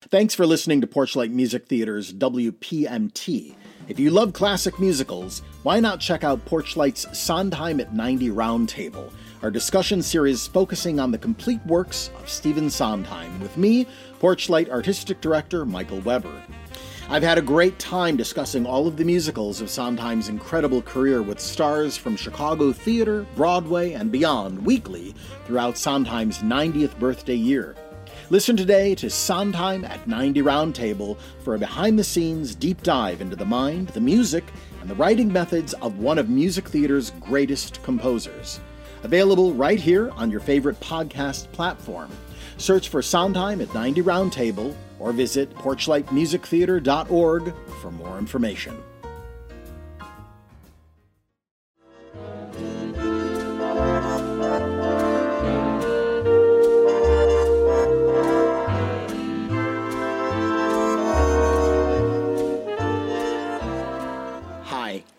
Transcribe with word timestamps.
Thanks 0.00 0.32
for 0.32 0.46
listening 0.46 0.80
to 0.80 0.86
Porchlight 0.86 1.32
Music 1.32 1.66
Theater's 1.66 2.12
WPMT. 2.12 3.56
If 3.88 3.98
you 3.98 4.10
love 4.10 4.32
classic 4.32 4.78
musicals, 4.78 5.42
why 5.64 5.80
not 5.80 5.98
check 5.98 6.22
out 6.22 6.46
Porchlight's 6.46 7.18
Sondheim 7.18 7.80
at 7.80 7.92
90 7.92 8.28
Roundtable, 8.28 9.12
our 9.42 9.50
discussion 9.50 10.00
series 10.00 10.46
focusing 10.46 11.00
on 11.00 11.10
the 11.10 11.18
complete 11.18 11.60
works 11.66 12.12
of 12.20 12.28
Stephen 12.28 12.70
Sondheim, 12.70 13.40
with 13.40 13.56
me, 13.56 13.88
Porchlight 14.20 14.70
Artistic 14.70 15.20
Director 15.20 15.66
Michael 15.66 16.00
Weber. 16.02 16.44
I've 17.08 17.24
had 17.24 17.36
a 17.36 17.42
great 17.42 17.80
time 17.80 18.16
discussing 18.16 18.66
all 18.66 18.86
of 18.86 18.98
the 18.98 19.04
musicals 19.04 19.60
of 19.60 19.68
Sondheim's 19.68 20.28
incredible 20.28 20.80
career 20.80 21.22
with 21.22 21.40
stars 21.40 21.96
from 21.96 22.14
Chicago 22.14 22.70
theater, 22.72 23.26
Broadway, 23.34 23.94
and 23.94 24.12
beyond 24.12 24.64
weekly 24.64 25.16
throughout 25.44 25.76
Sondheim's 25.76 26.38
90th 26.38 26.96
birthday 27.00 27.34
year. 27.34 27.74
Listen 28.30 28.58
today 28.58 28.94
to 28.96 29.08
Sondheim 29.08 29.86
at 29.86 30.06
90 30.06 30.42
Roundtable 30.42 31.18
for 31.42 31.54
a 31.54 31.58
behind 31.58 31.98
the 31.98 32.04
scenes 32.04 32.54
deep 32.54 32.82
dive 32.82 33.22
into 33.22 33.36
the 33.36 33.46
mind, 33.46 33.88
the 33.88 34.02
music, 34.02 34.44
and 34.82 34.90
the 34.90 34.94
writing 34.96 35.32
methods 35.32 35.72
of 35.74 35.98
one 35.98 36.18
of 36.18 36.28
music 36.28 36.68
theater's 36.68 37.10
greatest 37.20 37.82
composers. 37.84 38.60
Available 39.02 39.54
right 39.54 39.80
here 39.80 40.10
on 40.10 40.30
your 40.30 40.40
favorite 40.40 40.78
podcast 40.78 41.50
platform. 41.52 42.10
Search 42.58 42.90
for 42.90 43.00
Sondheim 43.00 43.62
at 43.62 43.72
90 43.72 44.02
Roundtable 44.02 44.76
or 44.98 45.12
visit 45.12 45.48
porchlightmusictheater.org 45.54 47.54
for 47.80 47.90
more 47.90 48.18
information. 48.18 48.76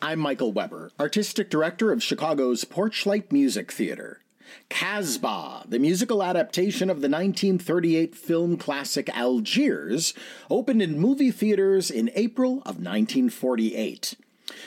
I'm 0.10 0.18
Michael 0.18 0.52
Weber, 0.52 0.92
Artistic 1.00 1.52
Director 1.52 1.92
of 1.92 2.02
Chicago's 2.02 2.66
Porchlight 2.66 3.32
Music 3.32 3.72
Theater. 3.72 4.22
Casbah, 4.68 5.66
the 5.70 5.78
musical 5.78 6.24
adaptation 6.24 6.90
of 6.90 7.02
the 7.02 7.10
1938 7.10 8.16
film 8.16 8.58
classic 8.58 9.16
Algiers, 9.16 10.16
opened 10.50 10.82
in 10.82 10.98
movie 10.98 11.30
theaters 11.30 11.92
in 11.92 12.10
April 12.16 12.54
of 12.66 12.82
1948. 12.82 14.16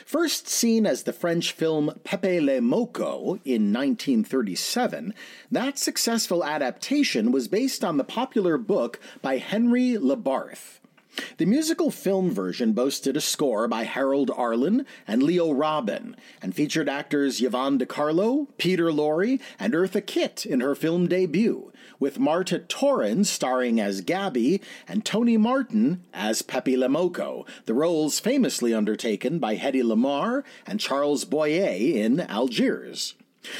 First 0.07 0.47
seen 0.47 0.87
as 0.87 1.03
the 1.03 1.13
French 1.13 1.51
film 1.51 1.99
Pepe 2.05 2.41
le 2.41 2.61
Moko 2.61 3.41
in 3.45 3.73
1937, 3.73 5.13
that 5.51 5.77
successful 5.77 6.45
adaptation 6.45 7.33
was 7.33 7.49
based 7.49 7.83
on 7.83 7.97
the 7.97 8.05
popular 8.05 8.57
book 8.57 9.01
by 9.21 9.39
Henry 9.39 9.95
Labarthe. 9.95 10.79
The 11.37 11.45
musical 11.45 11.91
film 11.91 12.31
version 12.31 12.73
boasted 12.73 13.17
a 13.17 13.21
score 13.21 13.69
by 13.69 13.85
Harold 13.85 14.31
Arlen 14.31 14.87
and 15.07 15.23
Leo 15.23 15.51
Robin, 15.51 16.17
and 16.41 16.55
featured 16.55 16.89
actors 16.89 17.43
Yvonne 17.43 17.79
De 17.79 17.87
Carlo, 17.87 18.49
Peter 18.59 18.91
Lorre, 18.91 19.41
and 19.59 19.75
Eartha 19.75 20.05
Kitt 20.07 20.47
in 20.47 20.61
her 20.61 20.75
film 20.75 21.09
debut, 21.09 21.73
with 21.99 22.19
Marta 22.19 22.61
Toren 22.61 23.25
starring 23.27 23.81
as 23.81 24.01
Gabby 24.01 24.61
and 24.89 25.05
Tony 25.05 25.37
Martin 25.37 26.03
as 26.15 26.43
Pepe 26.43 26.77
Le 26.77 26.89
Moko, 26.89 27.47
the 27.67 27.75
roles 27.75 28.19
famously 28.19 28.73
undertaken 28.73 29.39
by 29.39 29.57
Hedy 29.57 29.83
Lamarr 29.83 30.45
and 30.67 30.81
Charles 30.81 31.25
Boyer 31.25 31.69
in 31.73 32.21
Algiers. 32.21 33.15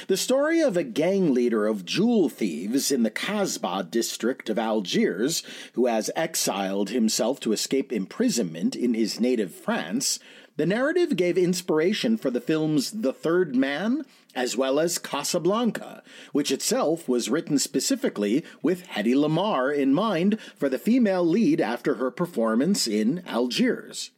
The 0.07 0.17
story 0.17 0.61
of 0.61 0.77
a 0.77 0.85
gang 0.85 1.35
leader 1.35 1.67
of 1.67 1.85
jewel 1.85 2.29
thieves 2.29 2.93
in 2.93 3.03
the 3.03 3.11
Casbah 3.11 3.89
district 3.91 4.49
of 4.49 4.59
Algiers, 4.59 5.43
who 5.73 5.87
has 5.87 6.11
exiled 6.15 6.91
himself 6.91 7.41
to 7.41 7.53
escape 7.53 7.93
imprisonment 7.93 8.77
in 8.77 8.95
his 8.95 9.19
native 9.19 9.55
France, 9.55 10.19
the 10.57 10.67
narrative 10.67 11.17
gave 11.17 11.39
inspiration 11.39 12.17
for 12.17 12.31
the 12.31 12.41
films 12.41 12.91
The 12.91 13.13
Third 13.13 13.57
Man 13.57 14.05
as 14.35 14.57
well 14.57 14.79
as 14.79 14.99
Casablanca, 14.99 16.03
which 16.33 16.51
itself 16.51 17.09
was 17.09 17.29
written 17.29 17.59
specifically 17.59 18.45
with 18.63 18.87
Hedy 18.89 19.15
Lamarr 19.15 19.75
in 19.75 19.93
mind 19.95 20.39
for 20.57 20.69
the 20.69 20.79
female 20.79 21.25
lead 21.25 21.61
after 21.61 21.95
her 21.95 22.11
performance 22.11 22.87
in 22.87 23.23
Algiers. 23.27 24.11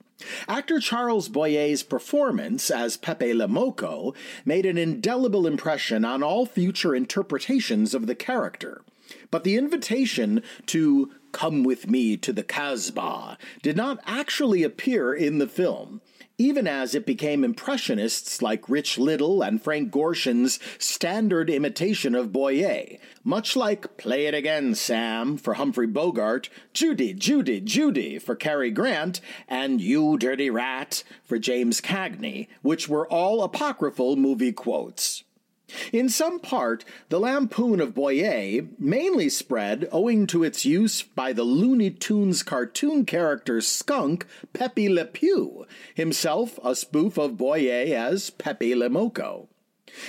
Actor 0.48 0.80
Charles 0.80 1.28
Boyer's 1.28 1.82
performance 1.82 2.70
as 2.70 2.96
Pepe 2.96 3.34
Le 3.34 3.46
Moko 3.46 4.14
made 4.44 4.66
an 4.66 4.78
indelible 4.78 5.46
impression 5.46 6.04
on 6.04 6.22
all 6.22 6.46
future 6.46 6.94
interpretations 6.94 7.94
of 7.94 8.06
the 8.06 8.14
character. 8.14 8.82
But 9.30 9.44
the 9.44 9.56
invitation 9.56 10.42
to 10.66 11.10
come 11.32 11.64
with 11.64 11.90
me 11.90 12.16
to 12.16 12.32
the 12.32 12.44
Casbah 12.44 13.36
did 13.60 13.76
not 13.76 13.98
actually 14.06 14.62
appear 14.62 15.12
in 15.12 15.38
the 15.38 15.48
film, 15.48 16.00
even 16.38 16.66
as 16.66 16.94
it 16.94 17.04
became 17.04 17.44
impressionists 17.44 18.40
like 18.40 18.68
Rich 18.68 18.98
Little 18.98 19.42
and 19.42 19.62
Frank 19.62 19.90
Gorshin's 19.90 20.58
standard 20.78 21.50
imitation 21.50 22.14
of 22.14 22.32
Boyer, 22.32 22.98
much 23.24 23.56
like 23.56 23.96
Play 23.96 24.26
It 24.26 24.34
Again, 24.34 24.74
Sam 24.74 25.36
for 25.36 25.54
Humphrey 25.54 25.88
Bogart, 25.88 26.48
Judy, 26.72 27.12
Judy, 27.12 27.60
Judy 27.60 28.18
for 28.18 28.36
Cary 28.36 28.70
Grant, 28.70 29.20
and 29.48 29.80
You 29.80 30.16
Dirty 30.16 30.50
Rat 30.50 31.02
for 31.24 31.38
James 31.38 31.80
Cagney, 31.80 32.46
which 32.62 32.88
were 32.88 33.08
all 33.08 33.42
apocryphal 33.42 34.16
movie 34.16 34.52
quotes. 34.52 35.24
In 35.92 36.08
some 36.10 36.40
part, 36.40 36.84
the 37.08 37.18
lampoon 37.18 37.80
of 37.80 37.94
Boyer 37.94 38.68
mainly 38.78 39.28
spread 39.30 39.88
owing 39.90 40.26
to 40.26 40.44
its 40.44 40.64
use 40.64 41.02
by 41.02 41.32
the 41.32 41.44
Looney 41.44 41.90
Tunes 41.90 42.42
cartoon 42.42 43.06
character 43.06 43.60
skunk 43.60 44.26
Pepe 44.52 44.88
Le 44.88 45.06
Pew, 45.06 45.66
himself 45.94 46.58
a 46.62 46.74
spoof 46.74 47.16
of 47.16 47.38
Boyer 47.38 47.96
as 47.96 48.28
Pepe 48.30 48.74
Le 48.74 48.90
Moko. 48.90 49.48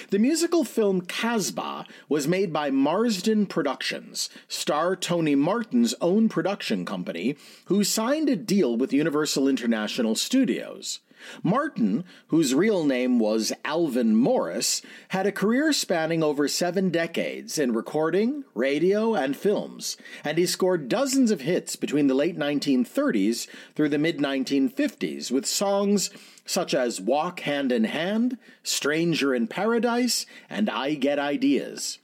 The 0.10 0.20
musical 0.20 0.64
film 0.64 1.02
Casbah 1.02 1.86
was 2.10 2.28
made 2.28 2.52
by 2.52 2.72
Marsden 2.72 3.46
Productions, 3.46 4.30
star 4.48 4.96
Tony 4.96 5.36
Martin's 5.36 5.94
own 6.02 6.28
production 6.28 6.86
company, 6.86 7.38
who 7.66 7.84
signed 7.84 8.28
a 8.28 8.36
deal 8.36 8.76
with 8.76 8.92
Universal 8.92 9.48
International 9.48 10.16
Studios. 10.16 11.00
Martin, 11.44 12.04
whose 12.28 12.56
real 12.56 12.86
name 12.86 13.20
was 13.20 13.54
Alvin 13.64 14.16
Morris, 14.16 14.82
had 15.10 15.26
a 15.26 15.32
career 15.32 15.74
spanning 15.74 16.24
over 16.24 16.48
seven 16.48 16.90
decades 16.90 17.58
in 17.58 17.74
recording, 17.74 18.44
radio, 18.54 19.14
and 19.16 19.36
films, 19.36 19.98
and 20.24 20.38
he 20.38 20.46
scored 20.46 20.90
dozens 20.90 21.32
of 21.32 21.42
hits 21.42 21.76
between 21.76 22.08
the 22.08 22.14
late 22.14 22.38
1930s 22.38 23.48
through 23.76 23.90
the 23.90 23.98
mid 23.98 24.18
1950s 24.18 25.32
with 25.32 25.46
songs 25.46 26.10
such 26.46 26.74
as 26.74 27.02
Walk 27.02 27.42
Hand 27.42 27.72
in 27.72 27.86
Hand, 27.86 28.38
Stranger 28.64 29.34
in 29.34 29.48
Paradise, 29.48 30.26
and 30.50 30.70
I 30.70 30.94
Get 30.94 31.18
Ideas. 31.18 32.00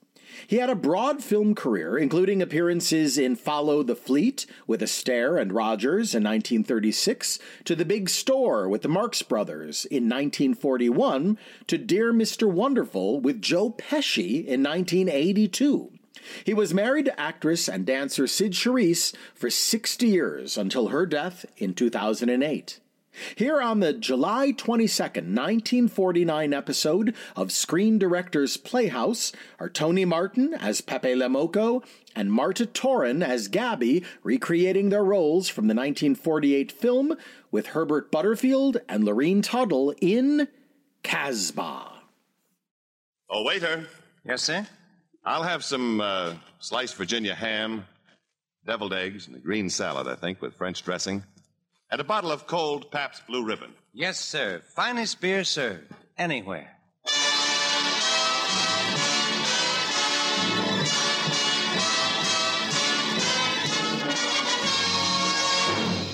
He 0.47 0.57
had 0.57 0.69
a 0.69 0.75
broad 0.75 1.23
film 1.23 1.55
career, 1.55 1.97
including 1.97 2.41
appearances 2.41 3.17
in 3.17 3.35
Follow 3.35 3.83
the 3.83 3.95
Fleet 3.95 4.45
with 4.67 4.81
Astaire 4.81 5.39
and 5.39 5.53
Rogers 5.53 6.13
in 6.13 6.23
1936, 6.23 7.39
to 7.65 7.75
The 7.75 7.85
Big 7.85 8.09
Store 8.09 8.67
with 8.67 8.81
the 8.81 8.87
Marx 8.87 9.21
Brothers 9.21 9.85
in 9.85 10.03
1941, 10.03 11.37
to 11.67 11.77
Dear 11.77 12.13
Mr. 12.13 12.49
Wonderful 12.49 13.19
with 13.19 13.41
Joe 13.41 13.71
Pesci 13.71 14.45
in 14.45 14.63
1982. 14.63 15.91
He 16.43 16.53
was 16.53 16.73
married 16.73 17.05
to 17.05 17.19
actress 17.19 17.67
and 17.67 17.85
dancer 17.85 18.27
Cyd 18.27 18.53
Charisse 18.53 19.13
for 19.33 19.49
60 19.49 20.07
years 20.07 20.57
until 20.57 20.89
her 20.89 21.05
death 21.05 21.45
in 21.57 21.73
2008. 21.73 22.79
Here 23.35 23.61
on 23.61 23.79
the 23.81 23.93
July 23.93 24.53
22nd, 24.53 25.35
1949 25.35 26.53
episode 26.53 27.15
of 27.35 27.51
Screen 27.51 27.99
Directors 27.99 28.57
Playhouse 28.57 29.31
are 29.59 29.69
Tony 29.69 30.05
Martin 30.05 30.53
as 30.53 30.81
Pepe 30.81 31.15
Le 31.15 31.27
Moko 31.27 31.83
and 32.15 32.31
Marta 32.31 32.65
Toren 32.65 33.23
as 33.23 33.47
Gabby 33.47 34.03
recreating 34.23 34.89
their 34.89 35.03
roles 35.03 35.49
from 35.49 35.67
the 35.67 35.75
1948 35.75 36.71
film 36.71 37.15
with 37.51 37.67
Herbert 37.67 38.11
Butterfield 38.11 38.77
and 38.87 39.03
Lurene 39.03 39.43
Tuttle 39.43 39.93
in 39.99 40.47
Casbah. 41.03 41.91
Oh, 43.29 43.43
waiter, 43.43 43.87
Yes, 44.23 44.43
sir? 44.43 44.67
I'll 45.25 45.43
have 45.43 45.63
some 45.63 45.99
uh, 45.99 46.33
sliced 46.59 46.95
Virginia 46.95 47.33
ham, 47.33 47.85
deviled 48.65 48.93
eggs, 48.93 49.27
and 49.27 49.35
a 49.35 49.39
green 49.39 49.69
salad, 49.69 50.07
I 50.07 50.15
think, 50.15 50.41
with 50.41 50.55
French 50.55 50.83
dressing. 50.83 51.23
And 51.91 51.99
a 51.99 52.05
bottle 52.05 52.31
of 52.31 52.47
cold 52.47 52.89
Pabst 52.89 53.27
Blue 53.27 53.43
Ribbon. 53.43 53.73
Yes, 53.93 54.17
sir. 54.17 54.61
Finest 54.75 55.19
beer 55.19 55.43
served 55.43 55.91
anywhere. 56.17 56.77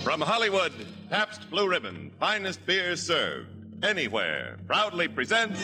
From 0.04 0.22
Hollywood, 0.22 0.74
Pabst 1.12 1.48
Blue 1.52 1.70
Ribbon, 1.70 2.12
finest 2.20 2.66
beer 2.66 2.96
served 2.96 3.50
anywhere, 3.84 4.58
proudly 4.66 5.08
presents. 5.08 5.60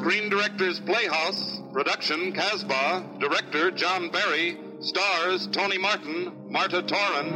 Screen 0.00 0.30
Directors 0.30 0.80
Playhouse, 0.80 1.60
production 1.74 2.32
Casbah, 2.32 3.04
director 3.18 3.70
John 3.70 4.08
Berry, 4.08 4.56
stars 4.80 5.46
Tony 5.48 5.76
Martin, 5.76 6.32
Marta 6.48 6.80
Toren. 6.80 7.30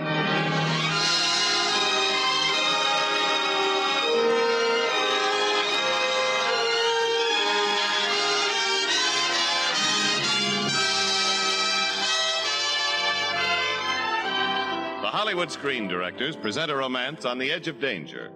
The 15.02 15.10
Hollywood 15.10 15.52
Screen 15.52 15.86
Directors 15.86 16.34
present 16.34 16.70
a 16.70 16.74
romance 16.74 17.26
on 17.26 17.36
the 17.36 17.52
edge 17.52 17.68
of 17.68 17.78
danger. 17.78 18.30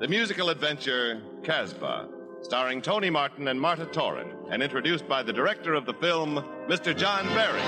The 0.00 0.08
musical 0.08 0.50
adventure 0.50 1.22
Casbah, 1.42 2.19
starring 2.42 2.80
Tony 2.82 3.10
Martin 3.10 3.48
and 3.48 3.60
Marta 3.60 3.86
Toren, 3.86 4.34
and 4.50 4.62
introduced 4.62 5.06
by 5.06 5.22
the 5.22 5.32
director 5.32 5.74
of 5.74 5.86
the 5.86 5.94
film, 5.94 6.44
Mr. 6.68 6.96
John 6.96 7.26
Berry. 7.34 7.60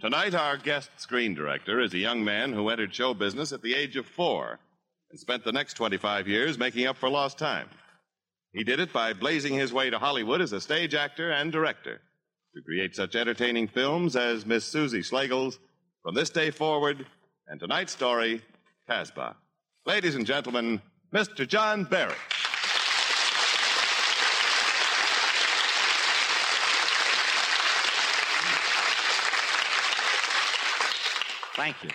Tonight, 0.00 0.34
our 0.34 0.58
guest 0.58 0.90
screen 0.96 1.34
director 1.34 1.80
is 1.80 1.94
a 1.94 1.98
young 1.98 2.22
man 2.22 2.52
who 2.52 2.68
entered 2.68 2.94
show 2.94 3.14
business 3.14 3.52
at 3.52 3.62
the 3.62 3.74
age 3.74 3.96
of 3.96 4.06
four 4.06 4.58
and 5.14 5.20
spent 5.20 5.44
the 5.44 5.52
next 5.52 5.74
25 5.74 6.26
years 6.26 6.58
making 6.58 6.88
up 6.88 6.96
for 6.96 7.08
lost 7.08 7.38
time. 7.38 7.68
He 8.52 8.64
did 8.64 8.80
it 8.80 8.92
by 8.92 9.12
blazing 9.12 9.54
his 9.54 9.72
way 9.72 9.88
to 9.88 9.96
Hollywood 9.96 10.40
as 10.40 10.52
a 10.52 10.60
stage 10.60 10.92
actor 10.92 11.30
and 11.30 11.52
director 11.52 12.00
to 12.52 12.62
create 12.62 12.96
such 12.96 13.14
entertaining 13.14 13.68
films 13.68 14.16
as 14.16 14.44
Miss 14.44 14.64
Susie 14.64 15.02
Slagle's 15.02 15.60
From 16.02 16.16
This 16.16 16.30
Day 16.30 16.50
Forward 16.50 17.06
and 17.46 17.60
tonight's 17.60 17.92
story, 17.92 18.42
Casbah. 18.88 19.36
Ladies 19.86 20.16
and 20.16 20.26
gentlemen, 20.26 20.82
Mr. 21.14 21.46
John 21.46 21.84
Berry. 21.84 22.12
Thank 31.54 31.84
you. 31.84 31.90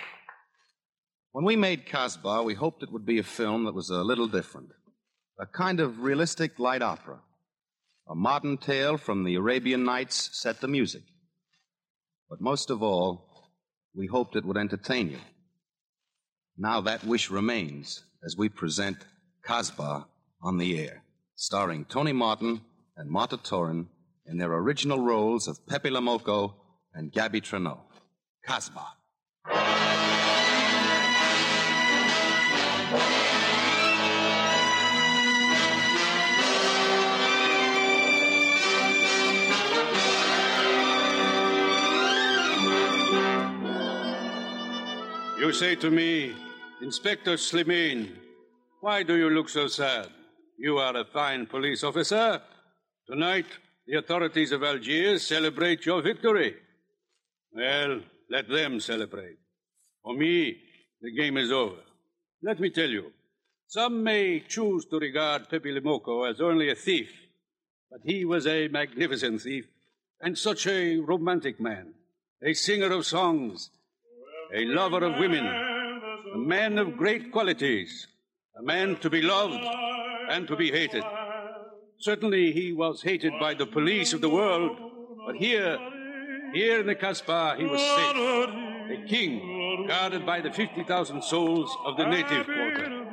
When 1.32 1.44
we 1.44 1.54
made 1.54 1.86
Casbah, 1.86 2.42
we 2.42 2.54
hoped 2.54 2.82
it 2.82 2.90
would 2.90 3.06
be 3.06 3.20
a 3.20 3.22
film 3.22 3.64
that 3.64 3.74
was 3.74 3.88
a 3.88 4.02
little 4.02 4.26
different. 4.26 4.70
A 5.38 5.46
kind 5.46 5.78
of 5.78 6.00
realistic 6.00 6.58
light 6.58 6.82
opera. 6.82 7.20
A 8.08 8.16
modern 8.16 8.58
tale 8.58 8.96
from 8.96 9.22
the 9.22 9.36
Arabian 9.36 9.84
Nights 9.84 10.30
set 10.32 10.60
to 10.60 10.66
music. 10.66 11.02
But 12.28 12.40
most 12.40 12.68
of 12.68 12.82
all, 12.82 13.52
we 13.94 14.08
hoped 14.08 14.34
it 14.34 14.44
would 14.44 14.56
entertain 14.56 15.10
you. 15.10 15.18
Now 16.58 16.80
that 16.80 17.04
wish 17.04 17.30
remains 17.30 18.02
as 18.24 18.36
we 18.36 18.48
present 18.48 18.98
Casbah 19.46 20.06
on 20.42 20.58
the 20.58 20.80
air, 20.80 21.04
starring 21.36 21.84
Tony 21.84 22.12
Martin 22.12 22.60
and 22.96 23.08
Marta 23.08 23.36
Toren 23.36 23.86
in 24.26 24.38
their 24.38 24.52
original 24.52 24.98
roles 24.98 25.46
of 25.46 25.64
Pepe 25.68 25.90
Le 25.90 26.00
Moko 26.00 26.54
and 26.92 27.12
Gabby 27.12 27.40
Traneau. 27.40 27.78
Casbah. 28.44 29.99
You 45.50 45.54
say 45.54 45.74
to 45.74 45.90
me, 45.90 46.32
Inspector 46.80 47.34
Slimane, 47.36 48.10
why 48.82 49.02
do 49.02 49.16
you 49.16 49.28
look 49.30 49.48
so 49.48 49.66
sad? 49.66 50.06
You 50.56 50.78
are 50.78 50.96
a 50.96 51.04
fine 51.04 51.46
police 51.46 51.82
officer. 51.82 52.40
Tonight, 53.08 53.46
the 53.84 53.98
authorities 53.98 54.52
of 54.52 54.62
Algiers 54.62 55.26
celebrate 55.26 55.84
your 55.84 56.02
victory. 56.02 56.54
Well, 57.52 58.00
let 58.30 58.48
them 58.48 58.78
celebrate. 58.78 59.38
For 60.04 60.14
me, 60.14 60.56
the 61.02 61.10
game 61.16 61.36
is 61.36 61.50
over. 61.50 61.82
Let 62.44 62.60
me 62.60 62.70
tell 62.70 62.88
you, 62.88 63.10
some 63.66 64.04
may 64.04 64.44
choose 64.46 64.84
to 64.84 65.00
regard 65.00 65.48
Pepe 65.48 65.72
Le 65.72 65.80
Moko 65.80 66.30
as 66.30 66.40
only 66.40 66.70
a 66.70 66.76
thief, 66.76 67.10
but 67.90 68.02
he 68.04 68.24
was 68.24 68.46
a 68.46 68.68
magnificent 68.68 69.42
thief 69.42 69.66
and 70.20 70.38
such 70.38 70.68
a 70.68 70.98
romantic 70.98 71.58
man, 71.58 71.94
a 72.40 72.54
singer 72.54 72.92
of 72.92 73.04
songs, 73.04 73.70
a 74.54 74.64
lover 74.64 75.04
of 75.04 75.18
women, 75.18 75.46
a 76.34 76.38
man 76.38 76.78
of 76.78 76.96
great 76.96 77.30
qualities, 77.32 78.06
a 78.58 78.62
man 78.62 78.96
to 78.96 79.10
be 79.10 79.22
loved 79.22 79.62
and 80.28 80.46
to 80.48 80.56
be 80.56 80.70
hated. 80.70 81.04
Certainly 81.98 82.52
he 82.52 82.72
was 82.72 83.02
hated 83.02 83.32
by 83.38 83.54
the 83.54 83.66
police 83.66 84.12
of 84.12 84.20
the 84.20 84.28
world, 84.28 84.76
but 85.26 85.36
here, 85.36 85.78
here 86.52 86.80
in 86.80 86.86
the 86.86 86.94
Casbah, 86.94 87.56
he 87.58 87.64
was 87.64 87.80
safe. 87.80 88.16
A 88.90 89.06
king, 89.06 89.86
guarded 89.86 90.26
by 90.26 90.40
the 90.40 90.50
50,000 90.50 91.22
souls 91.22 91.76
of 91.84 91.96
the 91.96 92.06
native 92.06 92.46
quarter. 92.46 93.06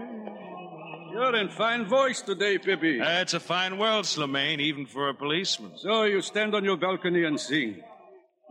You're 1.12 1.36
in 1.36 1.50
fine 1.50 1.86
voice 1.86 2.22
today, 2.22 2.58
Pepe. 2.58 3.02
Uh, 3.02 3.22
it's 3.22 3.34
a 3.34 3.40
fine 3.40 3.78
world, 3.78 4.06
Slimane, 4.06 4.60
even 4.60 4.86
for 4.86 5.10
a 5.10 5.14
policeman. 5.14 5.72
So 5.76 6.04
you 6.04 6.22
stand 6.22 6.56
on 6.56 6.64
your 6.64 6.78
balcony 6.78 7.26
and 7.26 7.40
sing. 7.40 7.82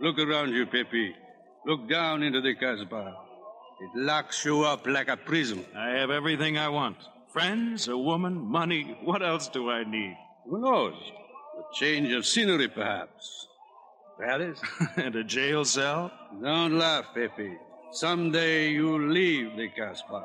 Look 0.01 0.19
around 0.19 0.53
you, 0.53 0.67
Pepe. 0.67 1.15
Look 1.67 1.89
down 1.89 2.23
into 2.23 2.41
the 2.41 2.55
Casbah. 2.55 3.15
It 3.81 3.91
locks 3.95 4.45
you 4.45 4.63
up 4.63 4.87
like 4.87 5.09
a 5.09 5.17
prison. 5.17 5.65
I 5.77 5.91
have 5.91 6.11
everything 6.11 6.57
I 6.57 6.69
want 6.69 6.97
friends, 7.37 7.87
a 7.87 7.99
woman, 7.99 8.35
money. 8.35 8.97
What 9.05 9.23
else 9.23 9.49
do 9.49 9.71
I 9.71 9.85
need? 9.85 10.17
Who 10.49 10.59
knows? 10.59 10.95
A 11.59 11.75
change 11.75 12.11
of 12.15 12.25
scenery, 12.25 12.67
perhaps. 12.67 13.47
Paris? 14.19 14.59
and 14.97 15.15
a 15.15 15.23
jail 15.23 15.63
cell? 15.67 16.11
Don't 16.43 16.79
laugh, 16.79 17.05
Pepe. 17.13 17.59
Someday 17.93 18.71
you'll 18.71 19.09
leave 19.09 19.55
the 19.55 19.69
Casbah. 19.69 20.25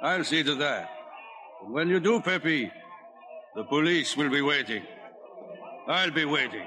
I'll 0.00 0.24
see 0.24 0.42
to 0.42 0.54
that. 0.54 0.88
And 1.62 1.74
when 1.74 1.90
you 1.90 2.00
do, 2.00 2.18
Pepe, 2.22 2.72
the 3.54 3.64
police 3.64 4.16
will 4.16 4.30
be 4.30 4.40
waiting. 4.40 4.84
I'll 5.86 6.10
be 6.10 6.24
waiting. 6.24 6.64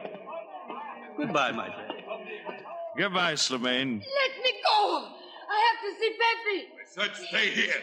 Goodbye, 1.18 1.54
my 1.54 1.74
friend. 1.74 1.81
Goodbye, 2.98 3.34
Slimane. 3.34 4.00
Let 4.00 4.44
me 4.44 4.52
go! 4.66 5.08
I 5.50 5.58
have 5.68 5.80
to 5.84 6.00
see 6.00 6.12
Pepe! 6.22 6.68
Such 6.94 7.28
stay 7.30 7.50
here. 7.52 7.82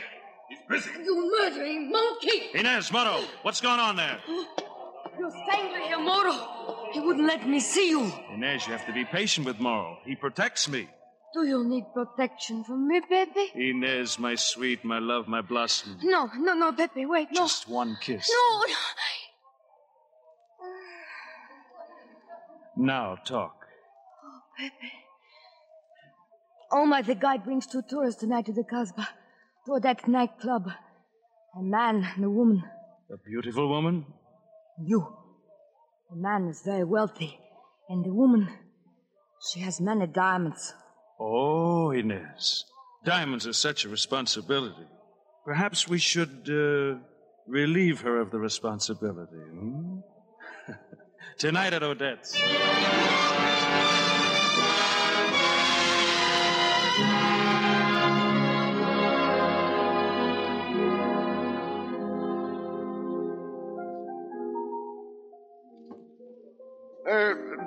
He's 0.48 0.58
busy. 0.68 0.90
You 1.02 1.30
murdering 1.38 1.90
monkey! 1.90 2.50
Inez, 2.54 2.92
Moro, 2.92 3.22
what's 3.42 3.60
going 3.60 3.80
on 3.80 3.96
there? 3.96 4.18
You're 5.18 5.32
angry, 5.52 5.82
here, 5.88 5.98
Moro. 5.98 6.90
He 6.92 7.00
wouldn't 7.00 7.26
let 7.26 7.46
me 7.48 7.58
see 7.60 7.88
you. 7.90 8.12
Inez, 8.34 8.66
you 8.66 8.72
have 8.72 8.86
to 8.86 8.92
be 8.92 9.04
patient 9.04 9.46
with 9.46 9.58
Moro. 9.60 9.98
He 10.04 10.14
protects 10.14 10.68
me. 10.68 10.88
Do 11.34 11.44
you 11.46 11.64
need 11.64 11.84
protection 11.92 12.64
from 12.64 12.88
me, 12.88 13.00
Pepe? 13.00 13.52
Inez, 13.54 14.18
my 14.18 14.34
sweet, 14.34 14.84
my 14.84 14.98
love, 14.98 15.28
my 15.28 15.40
blossom. 15.42 15.98
No, 16.02 16.30
no, 16.38 16.54
no, 16.54 16.72
Pepe, 16.72 17.04
wait, 17.06 17.28
no. 17.32 17.42
Just 17.42 17.68
one 17.68 17.96
kiss. 18.00 18.30
No, 18.30 18.60
no. 18.66 18.74
Now, 22.86 23.16
talk. 23.24 23.57
Pepe. 24.58 24.92
the 27.06 27.14
guide 27.14 27.44
brings 27.44 27.66
two 27.66 27.82
tourists 27.88 28.20
tonight 28.20 28.46
to 28.46 28.52
the 28.52 28.64
Casbah. 28.64 29.08
To 29.66 29.78
that 29.80 30.08
nightclub. 30.08 30.66
A 31.56 31.62
man 31.62 32.04
and 32.16 32.24
a 32.24 32.30
woman. 32.30 32.64
A 33.12 33.16
beautiful 33.18 33.68
woman? 33.68 34.04
You. 34.84 35.06
The 36.10 36.16
man 36.16 36.48
is 36.48 36.62
very 36.64 36.82
wealthy. 36.82 37.38
And 37.88 38.04
the 38.04 38.12
woman, 38.12 38.48
she 39.48 39.60
has 39.60 39.80
many 39.80 40.08
diamonds. 40.08 40.74
Oh, 41.20 41.92
Inez. 41.92 42.64
Diamonds 43.04 43.46
are 43.46 43.52
such 43.52 43.84
a 43.84 43.88
responsibility. 43.88 44.86
Perhaps 45.44 45.88
we 45.88 45.98
should 45.98 46.48
uh, 46.50 46.98
relieve 47.46 48.00
her 48.00 48.20
of 48.20 48.32
the 48.32 48.38
responsibility. 48.38 49.36
Hmm? 49.36 50.00
Tonight 51.38 51.72
at 51.74 51.82
Odette's. 51.84 52.36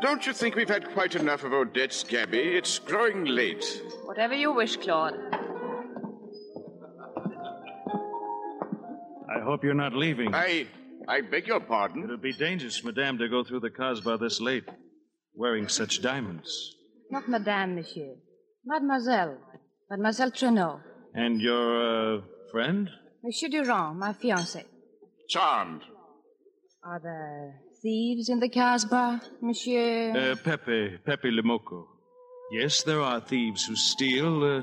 Don't 0.01 0.25
you 0.25 0.33
think 0.33 0.55
we've 0.55 0.69
had 0.69 0.91
quite 0.93 1.15
enough 1.15 1.43
of 1.43 1.53
Odette's, 1.53 2.03
Gabby? 2.03 2.39
It's 2.39 2.79
growing 2.79 3.25
late. 3.25 3.81
Whatever 4.05 4.33
you 4.33 4.53
wish, 4.53 4.77
Claude. 4.77 5.13
I 9.29 9.43
hope 9.43 9.63
you're 9.63 9.73
not 9.73 9.93
leaving. 9.93 10.35
I 10.35 10.67
I 11.07 11.21
beg 11.21 11.47
your 11.47 11.59
pardon. 11.59 12.03
It'd 12.03 12.21
be 12.21 12.33
dangerous, 12.33 12.83
madame, 12.83 13.17
to 13.17 13.27
go 13.27 13.43
through 13.43 13.61
the 13.61 13.69
Casbah 13.69 14.17
this 14.17 14.39
late, 14.39 14.67
wearing 15.33 15.67
such 15.67 16.01
diamonds. 16.01 16.75
Not 17.09 17.27
Madame, 17.27 17.75
Monsieur. 17.75 18.15
Mademoiselle. 18.65 19.37
Mademoiselle 19.89 20.31
Trenot. 20.31 20.81
And 21.13 21.41
your, 21.41 22.17
uh, 22.17 22.21
friend? 22.51 22.89
Monsieur 23.23 23.49
Durand, 23.49 23.99
my 23.99 24.13
fiancé. 24.13 24.63
Charmed. 25.27 25.81
Are 26.83 26.99
there 27.03 27.59
thieves 27.81 28.29
in 28.29 28.39
the 28.39 28.49
Casbah, 28.49 29.21
Monsieur? 29.41 30.11
Uh, 30.11 30.35
Pepe, 30.35 30.97
Pepe 31.05 31.31
Le 31.31 31.41
Moko. 31.41 31.85
Yes, 32.51 32.83
there 32.83 33.01
are 33.01 33.19
thieves 33.19 33.65
who 33.65 33.75
steal, 33.75 34.43
uh, 34.43 34.61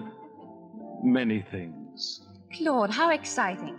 many 1.02 1.42
things. 1.50 2.20
Claude, 2.56 2.90
how 2.90 3.10
exciting. 3.10 3.78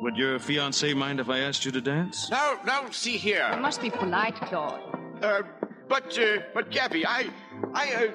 Would 0.00 0.16
your 0.16 0.38
fiancé 0.38 0.94
mind 0.96 1.20
if 1.20 1.28
I 1.28 1.38
asked 1.40 1.64
you 1.64 1.70
to 1.72 1.80
dance? 1.80 2.28
No, 2.30 2.58
no, 2.66 2.90
see 2.90 3.16
here. 3.16 3.48
You 3.54 3.60
must 3.60 3.80
be 3.80 3.90
polite, 3.90 4.34
Claude. 4.34 4.82
Uh, 5.22 5.42
but, 5.88 6.18
uh, 6.18 6.38
but 6.52 6.70
Gabby, 6.70 7.06
I, 7.06 7.30
I, 7.72 7.94
uh, 7.94 8.08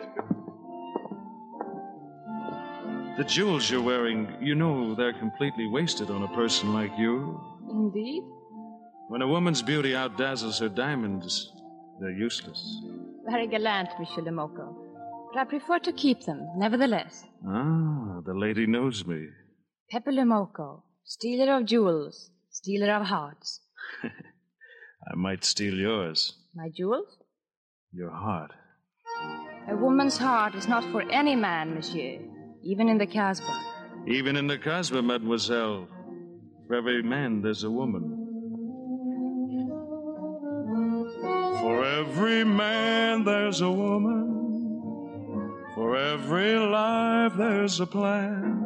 The 3.18 3.24
jewels 3.24 3.72
you're 3.72 3.82
wearing, 3.82 4.28
you 4.40 4.54
know 4.54 4.94
they're 4.94 5.14
completely 5.14 5.66
wasted 5.68 6.12
on 6.12 6.22
a 6.24 6.28
person 6.36 6.74
like 6.74 6.92
you. 7.00 7.42
Indeed? 7.70 8.24
When 9.10 9.22
a 9.22 9.28
woman's 9.28 9.62
beauty 9.62 9.92
outdazzles 9.92 10.60
her 10.60 10.68
diamonds, 10.70 11.52
they're 12.00 12.12
useless. 12.12 12.82
Very 13.30 13.48
gallant, 13.48 13.90
Monsieur 14.00 14.22
Le 14.24 14.32
Moko. 14.32 14.76
But 15.34 15.40
I 15.40 15.44
prefer 15.46 15.80
to 15.80 15.94
keep 15.94 16.24
them, 16.26 16.46
nevertheless. 16.58 17.24
Ah, 17.48 18.20
the 18.26 18.34
lady 18.34 18.68
knows 18.68 19.06
me. 19.06 19.28
Pepe 19.90 20.12
Le 20.12 20.24
Moko, 20.24 20.84
stealer 21.06 21.56
of 21.56 21.66
jewels, 21.66 22.32
stealer 22.50 22.94
of 22.94 23.06
hearts. 23.06 23.62
I 24.04 25.16
might 25.16 25.46
steal 25.46 25.76
yours. 25.76 26.34
My 26.54 26.70
jewels? 26.76 27.18
Your 27.94 28.12
heart. 28.12 28.52
A 29.70 29.76
woman's 29.76 30.18
heart 30.18 30.54
is 30.56 30.68
not 30.68 30.84
for 30.92 31.02
any 31.10 31.36
man, 31.36 31.74
monsieur, 31.74 32.20
even 32.64 32.90
in 32.90 32.98
the 32.98 33.08
Casbah. 33.08 33.64
Even 34.06 34.36
in 34.36 34.48
the 34.48 34.58
Casbah, 34.58 35.02
mademoiselle, 35.02 35.88
for 36.68 36.76
every 36.76 37.02
man 37.04 37.42
there's 37.42 37.64
a 37.64 37.72
woman. 37.72 38.17
Every 42.08 42.44
man 42.46 43.26
there's 43.26 43.60
a 43.60 43.70
woman. 43.70 44.24
For 45.76 45.98
every 45.98 46.58
life 46.58 47.34
there's 47.36 47.82
a 47.82 47.86
plan. 47.86 48.64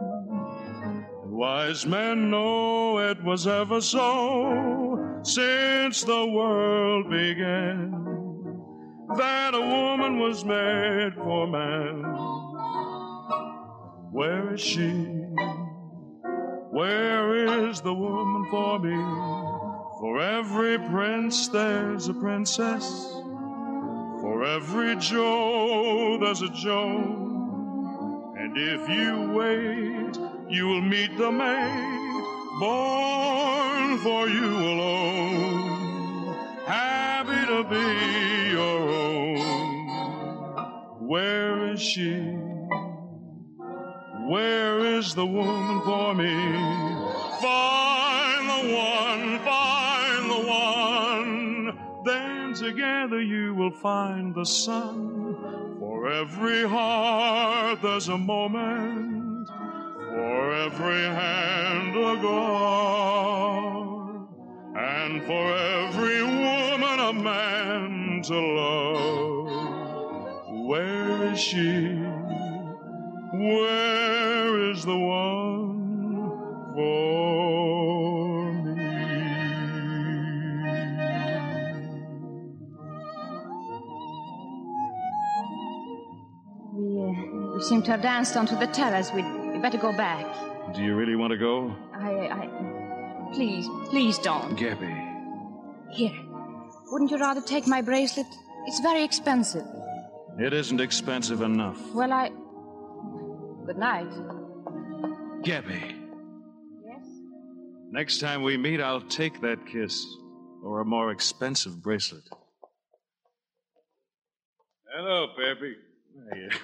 Wise 1.25 1.87
men 1.87 2.29
know 2.29 2.99
it 2.99 3.23
was 3.23 3.47
ever 3.47 3.81
so 3.81 5.19
since 5.23 6.03
the 6.03 6.25
world 6.27 7.09
began. 7.09 7.91
That 9.17 9.55
a 9.55 9.59
woman 9.59 10.19
was 10.19 10.45
made 10.45 11.15
for 11.15 11.47
man. 11.47 12.03
Where 14.11 14.53
is 14.53 14.61
she? 14.61 14.91
Where 16.77 17.67
is 17.67 17.81
the 17.81 17.93
woman 17.93 18.45
for 18.51 18.77
me? 18.77 18.97
For 19.99 20.21
every 20.21 20.77
prince 20.77 21.47
there's 21.47 22.07
a 22.07 22.13
princess. 22.13 23.20
For 24.41 24.47
every 24.47 24.95
Joe 24.95 26.17
there's 26.19 26.41
a 26.41 26.49
Joe. 26.49 28.33
And 28.35 28.57
if 28.57 28.89
you 28.89 29.29
wait, 29.37 30.17
you'll 30.49 30.81
meet 30.81 31.15
the 31.15 31.31
maid 31.31 32.23
born 32.59 33.99
for 33.99 34.27
you 34.27 34.47
alone. 34.73 36.33
Happy 36.65 37.45
to 37.53 37.63
be 37.69 38.49
your 38.49 38.89
own. 38.89 39.37
Where 41.07 41.73
is 41.73 41.79
she? 41.79 42.17
Where 44.27 44.79
is 44.97 45.13
the 45.13 45.27
woman 45.27 45.81
for 45.83 46.15
me? 46.15 46.33
Find 47.43 47.80
together 52.61 53.19
you 53.19 53.55
will 53.55 53.71
find 53.71 54.35
the 54.35 54.45
sun. 54.45 55.35
For 55.79 56.11
every 56.11 56.67
heart 56.67 57.81
there's 57.81 58.07
a 58.07 58.17
moment. 58.19 59.47
For 59.47 60.53
every 60.53 61.03
hand 61.21 61.95
a 61.97 62.21
God. 62.21 63.07
And 64.75 65.23
for 65.23 65.45
every 65.79 66.23
woman 66.23 66.99
a 66.99 67.13
man 67.13 68.21
to 68.25 68.39
love. 68.39 69.47
Where 70.67 71.33
is 71.33 71.39
she? 71.39 71.95
Where 73.33 74.69
is 74.69 74.85
the 74.85 74.99
one 74.99 76.21
for 76.75 77.10
we 87.61 87.67
seem 87.67 87.83
to 87.83 87.91
have 87.91 88.01
danced 88.01 88.35
onto 88.35 88.57
the 88.57 88.65
terrace. 88.65 89.11
We'd, 89.13 89.23
we'd 89.51 89.61
better 89.61 89.77
go 89.77 89.95
back. 89.95 90.25
Do 90.73 90.81
you 90.81 90.95
really 90.95 91.15
want 91.15 91.29
to 91.29 91.37
go? 91.37 91.75
I, 91.93 92.27
I. 92.27 92.49
Please, 93.33 93.67
please 93.91 94.17
don't. 94.17 94.55
Gabby. 94.55 94.91
Here. 95.91 96.19
Wouldn't 96.91 97.11
you 97.11 97.19
rather 97.19 97.41
take 97.41 97.67
my 97.67 97.83
bracelet? 97.83 98.25
It's 98.65 98.79
very 98.79 99.03
expensive. 99.03 99.63
It 100.39 100.53
isn't 100.53 100.81
expensive 100.81 101.43
enough. 101.43 101.79
Well, 101.93 102.11
I. 102.11 102.29
Good 103.67 103.77
night. 103.77 104.11
Gabby. 105.43 105.83
Yes? 106.83 107.05
Next 107.91 108.21
time 108.21 108.41
we 108.41 108.57
meet, 108.57 108.81
I'll 108.81 109.01
take 109.01 109.39
that 109.41 109.67
kiss. 109.67 110.03
Or 110.63 110.81
a 110.81 110.85
more 110.85 111.11
expensive 111.11 111.79
bracelet. 111.83 112.23
Hello, 114.95 115.27
Pepe. 115.37 115.75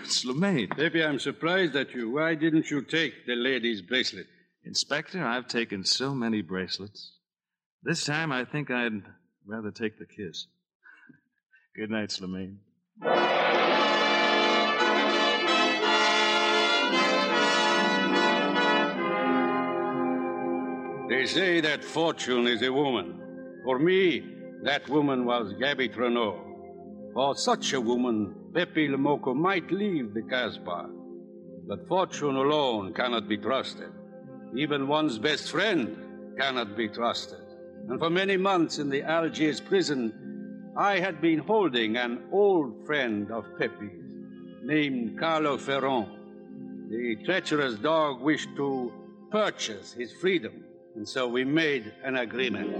It's 0.03 0.25
LeMaid. 0.25 0.75
Pepe, 0.77 1.03
I'm 1.03 1.19
surprised 1.19 1.75
at 1.75 1.93
you. 1.93 2.11
Why 2.11 2.35
didn't 2.35 2.71
you 2.71 2.81
take 2.81 3.25
the 3.25 3.35
lady's 3.35 3.81
bracelet? 3.81 4.27
Inspector, 4.63 5.21
I've 5.23 5.47
taken 5.47 5.83
so 5.83 6.13
many 6.13 6.41
bracelets. 6.41 7.13
This 7.83 8.05
time 8.05 8.31
I 8.31 8.45
think 8.45 8.71
I'd 8.71 9.03
rather 9.45 9.71
take 9.71 9.99
the 9.99 10.05
kiss. 10.05 10.47
Good 11.75 11.89
night, 11.89 12.09
Slimane. 12.09 12.57
They 21.09 21.25
say 21.25 21.61
that 21.61 21.83
fortune 21.83 22.47
is 22.47 22.61
a 22.63 22.71
woman. 22.73 23.19
For 23.63 23.79
me, 23.79 24.23
that 24.63 24.89
woman 24.89 25.25
was 25.25 25.53
Gabby 25.59 25.87
Trenot. 25.87 26.43
For 27.13 27.35
such 27.35 27.73
a 27.73 27.81
woman, 27.81 28.46
Pepe 28.57 28.87
Le 28.87 28.97
Moko 28.97 29.35
might 29.35 29.69
leave 29.69 30.15
the 30.15 30.23
Casbah. 30.23 30.89
But 31.67 31.87
fortune 31.87 32.37
alone 32.37 32.91
cannot 32.91 33.27
be 33.27 33.37
trusted. 33.37 33.91
Even 34.55 34.87
one's 34.87 35.19
best 35.19 35.51
friend 35.51 35.95
cannot 36.39 36.75
be 36.75 36.89
trusted. 36.89 37.43
And 37.87 37.99
for 37.99 38.09
many 38.09 38.35
months 38.35 38.79
in 38.79 38.89
the 38.89 39.03
Algiers 39.03 39.61
prison, 39.61 40.71
I 40.75 40.97
had 40.97 41.21
been 41.21 41.37
holding 41.37 41.97
an 41.97 42.23
old 42.31 42.83
friend 42.87 43.29
of 43.31 43.45
Pepe's 43.59 44.15
named 44.63 45.19
Carlo 45.19 45.59
Ferron. 45.59 46.87
The 46.89 47.15
treacherous 47.25 47.75
dog 47.75 48.21
wished 48.21 48.49
to 48.55 48.91
purchase 49.29 49.93
his 49.93 50.11
freedom, 50.13 50.63
and 50.95 51.07
so 51.07 51.27
we 51.27 51.43
made 51.43 51.93
an 52.03 52.17
agreement. 52.17 52.75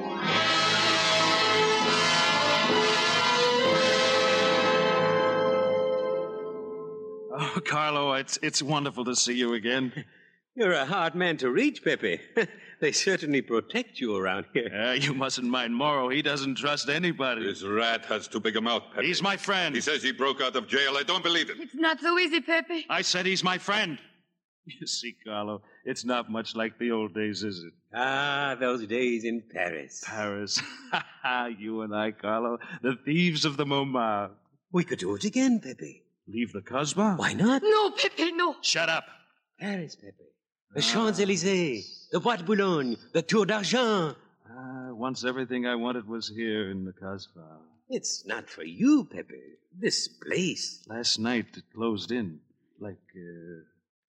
Oh, 7.39 7.59
Carlo, 7.63 8.13
it's, 8.13 8.39
it's 8.41 8.63
wonderful 8.63 9.05
to 9.05 9.15
see 9.15 9.35
you 9.35 9.53
again. 9.53 9.93
You're 10.55 10.71
a 10.71 10.85
hard 10.85 11.13
man 11.13 11.37
to 11.37 11.51
reach, 11.51 11.83
Pepe. 11.83 12.19
they 12.81 12.91
certainly 12.91 13.43
protect 13.43 13.99
you 13.99 14.15
around 14.15 14.45
here. 14.53 14.71
Uh, 14.73 14.93
you 14.93 15.13
mustn't 15.13 15.47
mind 15.47 15.75
Morrow. 15.75 16.09
He 16.09 16.23
doesn't 16.23 16.55
trust 16.55 16.89
anybody. 16.89 17.43
This 17.43 17.61
rat 17.63 18.05
has 18.05 18.27
too 18.27 18.39
big 18.39 18.55
a 18.55 18.61
mouth, 18.61 18.81
Pepe. 18.91 19.05
He's 19.05 19.21
my 19.21 19.37
friend. 19.37 19.75
He 19.75 19.81
says 19.81 20.01
he 20.01 20.11
broke 20.11 20.41
out 20.41 20.55
of 20.55 20.67
jail. 20.67 20.97
I 20.97 21.03
don't 21.03 21.21
believe 21.21 21.51
it. 21.51 21.57
It's 21.59 21.75
not 21.75 21.99
so 21.99 22.17
easy, 22.17 22.41
Pepe. 22.41 22.87
I 22.89 23.03
said 23.03 23.27
he's 23.27 23.43
my 23.43 23.57
friend. 23.57 23.99
You 24.69 24.85
see, 24.85 25.15
Carlo, 25.25 25.61
it's 25.85 26.03
not 26.03 26.29
much 26.29 26.53
like 26.53 26.77
the 26.77 26.91
old 26.91 27.13
days, 27.13 27.41
is 27.41 27.63
it? 27.63 27.71
Ah, 27.95 28.57
those 28.59 28.85
days 28.85 29.23
in 29.23 29.41
Paris. 29.49 30.03
Paris. 30.05 30.61
you 31.57 31.83
and 31.83 31.95
I, 31.95 32.11
Carlo, 32.11 32.57
the 32.81 32.97
thieves 33.05 33.45
of 33.45 33.55
the 33.55 33.65
Montmartre. 33.65 34.33
We 34.73 34.83
could 34.83 34.99
do 34.99 35.15
it 35.15 35.23
again, 35.23 35.61
Pepe. 35.61 36.03
Leave 36.27 36.51
the 36.53 36.61
Casbah? 36.61 37.15
Why 37.15 37.33
not? 37.33 37.61
No, 37.63 37.91
Pepe, 37.91 38.31
no. 38.33 38.55
Shut 38.61 38.89
up. 38.89 39.05
Paris, 39.59 39.95
Pepe. 39.95 40.13
The 40.75 40.81
Champs 40.81 41.19
Elysees. 41.19 42.09
the 42.11 42.19
Bois 42.19 42.35
de 42.37 42.43
Boulogne, 42.43 42.97
the 43.13 43.21
Tour 43.21 43.45
d'Argent. 43.45 44.17
Ah, 44.49 44.89
once 44.91 45.23
everything 45.23 45.65
I 45.65 45.75
wanted 45.75 46.07
was 46.07 46.27
here 46.27 46.69
in 46.69 46.83
the 46.85 46.93
Casbah. 46.93 47.59
It's 47.89 48.25
not 48.27 48.49
for 48.49 48.63
you, 48.63 49.05
Pepe. 49.09 49.35
This 49.79 50.07
place. 50.09 50.83
Last 50.87 51.19
night 51.19 51.45
it 51.55 51.63
closed 51.73 52.11
in, 52.11 52.39
like, 52.79 52.97
uh, 53.15 53.63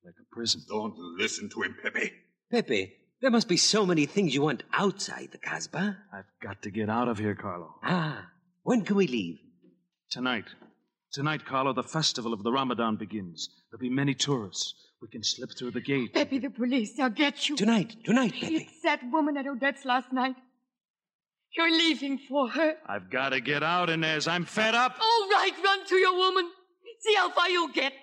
like 0.04 0.14
a 0.20 0.34
prison. 0.34 0.62
Don't 0.68 0.96
listen 1.16 1.48
to 1.50 1.62
him, 1.62 1.76
Pepe. 1.80 2.12
Pepe, 2.50 2.92
there 3.22 3.30
must 3.30 3.48
be 3.48 3.56
so 3.56 3.86
many 3.86 4.06
things 4.06 4.34
you 4.34 4.42
want 4.42 4.64
outside 4.72 5.28
the 5.30 5.38
Casbah. 5.38 5.96
I've 6.12 6.24
got 6.42 6.62
to 6.62 6.70
get 6.70 6.90
out 6.90 7.08
of 7.08 7.18
here, 7.18 7.36
Carlo. 7.36 7.76
Ah, 7.84 8.26
when 8.64 8.82
can 8.84 8.96
we 8.96 9.06
leave? 9.06 9.38
Tonight. 10.10 10.46
Tonight, 11.12 11.46
Carlo, 11.46 11.72
the 11.72 11.82
festival 11.82 12.34
of 12.34 12.42
the 12.42 12.52
Ramadan 12.52 12.96
begins. 12.96 13.48
There'll 13.70 13.80
be 13.80 13.88
many 13.88 14.14
tourists. 14.14 14.74
We 15.00 15.08
can 15.08 15.22
slip 15.22 15.50
through 15.56 15.70
the 15.70 15.80
gate. 15.80 16.12
Pepe, 16.12 16.38
the 16.38 16.50
police, 16.50 16.94
they'll 16.94 17.08
get 17.08 17.48
you. 17.48 17.56
Tonight, 17.56 17.96
tonight, 18.04 18.34
Pepe. 18.34 18.56
It's 18.56 18.82
that 18.82 19.00
woman 19.10 19.36
at 19.38 19.46
Odette's 19.46 19.84
last 19.84 20.12
night. 20.12 20.36
You're 21.56 21.70
leaving 21.70 22.18
for 22.28 22.48
her. 22.48 22.74
I've 22.86 23.10
got 23.10 23.30
to 23.30 23.40
get 23.40 23.62
out, 23.62 23.88
Inez. 23.88 24.28
I'm 24.28 24.44
fed 24.44 24.74
up. 24.74 24.96
All 25.00 25.28
right, 25.30 25.52
run 25.64 25.86
to 25.86 25.96
your 25.96 26.14
woman. 26.14 26.50
See 27.00 27.14
how 27.14 27.30
far 27.30 27.48
you 27.48 27.72
get. 27.72 27.94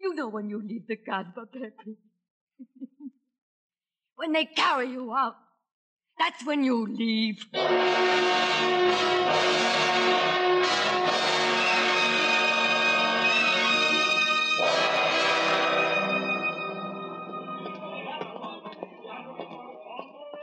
You 0.00 0.14
know 0.14 0.28
when 0.28 0.48
you 0.48 0.62
leave 0.62 0.86
the 0.86 0.96
Casbah, 0.96 1.46
Pepe. 1.52 1.98
when 4.16 4.32
they 4.32 4.46
carry 4.46 4.90
you 4.90 5.12
out, 5.12 5.34
that's 6.18 6.44
when 6.46 6.64
you 6.64 6.86
leave. 6.86 7.44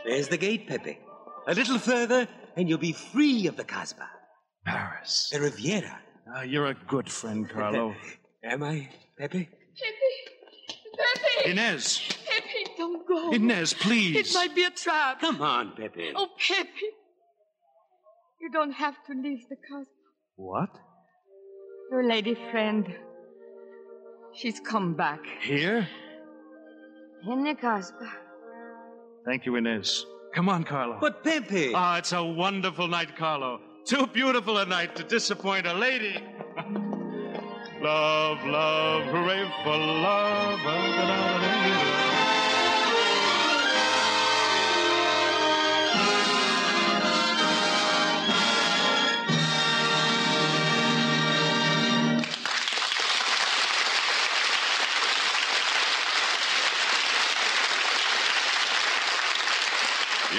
There's 0.05 0.27
the 0.27 0.37
gate, 0.37 0.67
Pepe. 0.67 0.99
A 1.47 1.53
little 1.53 1.79
further, 1.79 2.27
and 2.55 2.69
you'll 2.69 2.77
be 2.77 2.93
free 2.93 3.47
of 3.47 3.57
the 3.57 3.63
Casbah. 3.63 4.09
Paris. 4.65 5.29
The 5.31 5.41
Riviera. 5.41 5.99
Ah, 6.33 6.41
you're 6.41 6.67
a 6.67 6.75
good 6.87 7.09
friend, 7.09 7.49
Carlo. 7.49 7.95
Am 8.43 8.63
I, 8.63 8.89
Pepe? 9.17 9.49
Pepe! 9.49 9.51
Pepe! 10.97 11.51
Inez! 11.51 11.99
Pepe, 12.25 12.71
don't 12.77 13.07
go. 13.07 13.31
Inez, 13.31 13.73
please. 13.73 14.15
It 14.15 14.33
might 14.33 14.55
be 14.55 14.63
a 14.63 14.71
trap. 14.71 15.21
Come 15.21 15.41
on, 15.41 15.73
Pepe. 15.75 16.11
Oh, 16.15 16.29
Pepe. 16.37 16.69
You 18.41 18.51
don't 18.51 18.71
have 18.71 18.95
to 19.07 19.13
leave 19.13 19.47
the 19.49 19.55
Casbah. 19.55 19.89
What? 20.35 20.69
Your 21.91 22.07
lady 22.07 22.35
friend. 22.51 22.87
She's 24.33 24.59
come 24.59 24.93
back. 24.95 25.21
Here? 25.41 25.87
In 27.27 27.43
the 27.43 27.55
Casbah. 27.55 28.24
Thank 29.25 29.45
you, 29.45 29.55
Inez. 29.55 30.05
Come 30.33 30.49
on, 30.49 30.63
Carlo. 30.63 30.97
But 31.01 31.23
Pepe. 31.23 31.73
Ah, 31.73 31.97
it's 31.97 32.11
a 32.11 32.23
wonderful 32.23 32.87
night, 32.87 33.15
Carlo. 33.15 33.59
Too 33.85 34.05
beautiful 34.07 34.59
a 34.59 34.65
night 34.65 34.95
to 34.97 35.03
disappoint 35.03 35.65
a 35.65 35.73
lady. 35.73 36.17
love, 37.81 38.45
love, 38.45 39.03
hooray 39.05 39.49
for 39.63 39.77
love. 39.77 42.04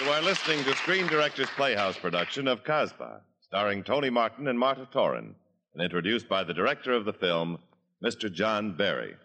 You 0.06 0.12
are 0.12 0.22
listening 0.22 0.62
to 0.62 0.76
Screen 0.76 1.08
Directors 1.08 1.48
Playhouse 1.56 1.98
production 1.98 2.46
of 2.46 2.62
Casbah, 2.62 3.22
starring 3.40 3.82
Tony 3.82 4.08
Martin 4.08 4.46
and 4.46 4.56
Marta 4.56 4.86
Toren, 4.94 5.34
and 5.74 5.82
introduced 5.82 6.28
by 6.28 6.44
the 6.44 6.54
director 6.54 6.92
of 6.92 7.04
the 7.04 7.12
film, 7.12 7.58
Mr. 8.04 8.32
John 8.32 8.76
Berry. 8.76 9.16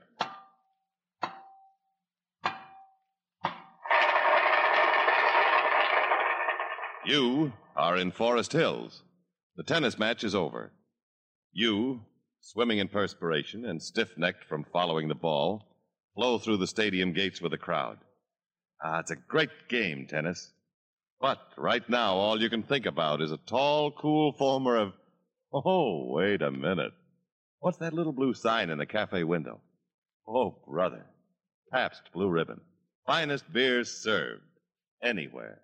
You 7.05 7.53
are 7.75 7.97
in 7.97 8.11
Forest 8.11 8.51
Hills. 8.51 9.03
The 9.57 9.63
tennis 9.63 9.99
match 9.99 10.23
is 10.23 10.33
over. 10.33 10.71
You, 11.53 12.01
swimming 12.39 12.79
in 12.79 12.87
perspiration 12.87 13.65
and 13.65 13.83
stiff 13.83 14.17
necked 14.17 14.45
from 14.45 14.65
following 14.73 15.09
the 15.09 15.13
ball, 15.13 15.63
flow 16.15 16.39
through 16.39 16.57
the 16.57 16.65
stadium 16.65 17.13
gates 17.13 17.39
with 17.39 17.51
the 17.51 17.59
crowd. 17.59 17.99
Ah, 18.83 18.97
it's 18.97 19.11
a 19.11 19.15
great 19.15 19.51
game, 19.69 20.07
tennis. 20.07 20.51
But 21.21 21.39
right 21.55 21.87
now, 21.87 22.15
all 22.15 22.41
you 22.41 22.49
can 22.49 22.63
think 22.63 22.87
about 22.87 23.21
is 23.21 23.31
a 23.31 23.37
tall, 23.37 23.91
cool 23.91 24.33
former 24.33 24.75
of. 24.75 24.93
Oh, 25.53 26.07
wait 26.07 26.41
a 26.41 26.49
minute. 26.49 26.93
What's 27.59 27.77
that 27.77 27.93
little 27.93 28.11
blue 28.11 28.33
sign 28.33 28.71
in 28.71 28.79
the 28.79 28.87
cafe 28.87 29.23
window? 29.23 29.61
Oh, 30.27 30.57
brother. 30.67 31.05
Pabst 31.71 32.01
Blue 32.11 32.29
Ribbon. 32.29 32.59
Finest 33.05 33.51
beers 33.53 33.91
served. 33.91 34.41
Anywhere. 35.03 35.61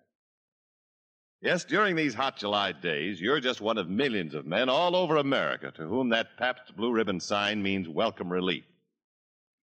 Yes, 1.42 1.64
during 1.64 1.96
these 1.96 2.14
hot 2.14 2.36
July 2.36 2.72
days, 2.72 3.20
you're 3.20 3.40
just 3.40 3.60
one 3.60 3.78
of 3.78 3.88
millions 3.88 4.34
of 4.34 4.46
men 4.46 4.68
all 4.68 4.94
over 4.94 5.16
America 5.16 5.72
to 5.76 5.86
whom 5.86 6.10
that 6.10 6.36
Pabst 6.38 6.76
Blue 6.76 6.92
Ribbon 6.92 7.18
sign 7.18 7.62
means 7.62 7.88
welcome 7.88 8.30
relief. 8.30 8.64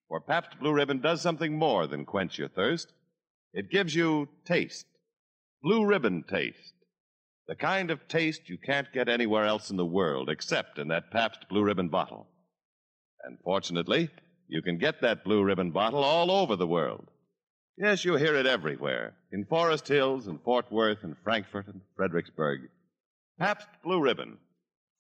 For 0.10 0.20
Pabst 0.20 0.60
Blue 0.60 0.74
Ribbon 0.74 1.00
does 1.00 1.22
something 1.22 1.58
more 1.58 1.88
than 1.88 2.06
quench 2.06 2.38
your 2.38 2.50
thirst. 2.50 2.92
It 3.54 3.72
gives 3.72 3.96
you 3.96 4.28
taste. 4.46 4.86
Blue 5.62 5.86
Ribbon 5.86 6.24
taste. 6.30 6.74
The 7.48 7.56
kind 7.56 7.92
of 7.92 8.08
taste 8.08 8.50
you 8.50 8.58
can't 8.58 8.92
get 8.94 9.08
anywhere 9.08 9.46
else 9.46 9.70
in 9.70 9.78
the 9.78 9.86
world 9.86 10.30
except 10.30 10.80
in 10.80 10.88
that 10.90 11.12
Pabst 11.12 11.48
Blue 11.50 11.64
Ribbon 11.64 11.90
bottle. 11.90 12.28
And 13.24 13.38
fortunately, 13.44 14.10
you 14.48 14.62
can 14.62 14.78
get 14.78 15.02
that 15.02 15.24
Blue 15.24 15.44
Ribbon 15.44 15.72
bottle 15.72 16.04
all 16.04 16.32
over 16.32 16.56
the 16.56 16.68
world. 16.68 17.08
Yes, 17.78 18.06
you 18.06 18.16
hear 18.16 18.36
it 18.36 18.46
everywhere. 18.46 19.16
In 19.32 19.46
Forest 19.46 19.88
Hills 19.88 20.28
and 20.28 20.42
Fort 20.44 20.72
Worth 20.72 21.04
and 21.04 21.16
Frankfurt 21.24 21.68
and 21.68 21.82
Fredericksburg. 21.96 22.62
Pabst 23.40 23.68
Blue 23.84 24.02
Ribbon. 24.02 24.38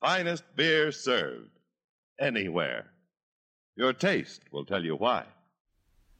Finest 0.02 0.44
beer 0.56 0.92
served. 0.92 1.50
Anywhere. 2.20 2.88
Your 3.78 3.94
taste 3.94 4.42
will 4.52 4.66
tell 4.66 4.84
you 4.84 4.96
why. 4.96 5.26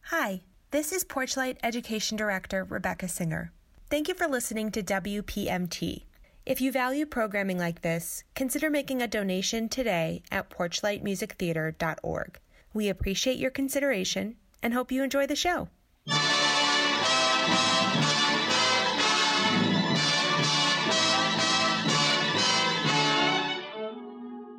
Hi, 0.06 0.42
this 0.72 0.92
is 0.92 1.04
Porchlight 1.04 1.58
Education 1.64 2.16
Director 2.18 2.64
Rebecca 2.64 3.08
Singer. 3.08 3.52
Thank 3.96 4.10
you 4.10 4.14
for 4.14 4.28
listening 4.28 4.72
to 4.72 4.84
WPMT. 4.84 6.04
If 6.46 6.60
you 6.60 6.70
value 6.74 7.06
programming 7.06 7.58
like 7.58 7.82
this, 7.82 8.26
consider 8.34 8.70
making 8.70 9.02
a 9.02 9.08
donation 9.08 9.70
today 9.70 10.22
at 10.30 10.50
porchlightmusictheater.org. 10.50 12.40
We 12.74 12.90
appreciate 12.90 13.38
your 13.38 13.52
consideration 13.52 14.36
and 14.62 14.74
hope 14.74 14.92
you 14.92 15.02
enjoy 15.02 15.28
the 15.28 15.36
show. 15.38 15.70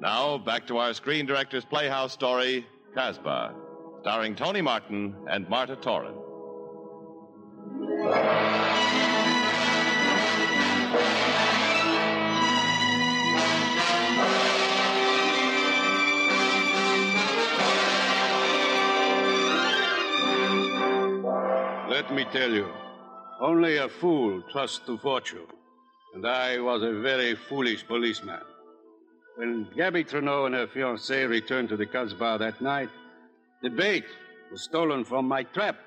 Now, 0.01 0.39
back 0.39 0.67
to 0.69 0.79
our 0.79 0.95
Screen 0.95 1.27
Directors 1.27 1.67
Playhouse 1.67 2.15
story, 2.15 2.67
Casbah, 2.95 3.55
starring 4.01 4.35
Tony 4.35 4.63
Martin 4.63 5.15
and 5.29 5.47
Marta 5.51 5.77
Toren. 5.77 6.15
Let 21.97 22.13
me 22.13 22.27
tell 22.31 22.53
you, 22.53 22.69
only 23.41 23.79
a 23.79 23.89
fool 23.89 24.43
trusts 24.53 24.81
to 24.85 24.99
fortune. 24.99 25.47
And 26.13 26.27
I 26.27 26.59
was 26.59 26.83
a 26.83 27.01
very 27.01 27.35
foolish 27.35 27.87
policeman. 27.87 28.43
When 29.37 29.67
Gabby 29.75 30.05
Trudeau 30.05 30.45
and 30.45 30.55
her 30.55 30.67
fiancé 30.67 31.27
returned 31.27 31.71
to 31.71 31.77
the 31.79 31.87
Casbah 31.87 32.37
that 32.39 32.61
night, 32.61 32.91
the 33.63 33.71
bait 33.71 34.05
was 34.53 34.63
stolen 34.65 35.05
from 35.07 35.27
my 35.27 35.45
trap. 35.45 35.79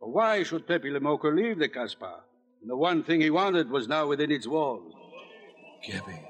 But 0.00 0.08
why 0.08 0.42
should 0.42 0.66
Pepe 0.66 0.90
Le 0.90 0.98
Moko 0.98 1.32
leave 1.32 1.60
the 1.60 1.68
Casbah? 1.68 2.24
And 2.60 2.68
the 2.68 2.76
one 2.76 3.04
thing 3.04 3.20
he 3.20 3.30
wanted 3.30 3.70
was 3.70 3.86
now 3.86 4.08
within 4.08 4.32
its 4.32 4.48
walls. 4.48 4.92
Gabby. 5.86 6.20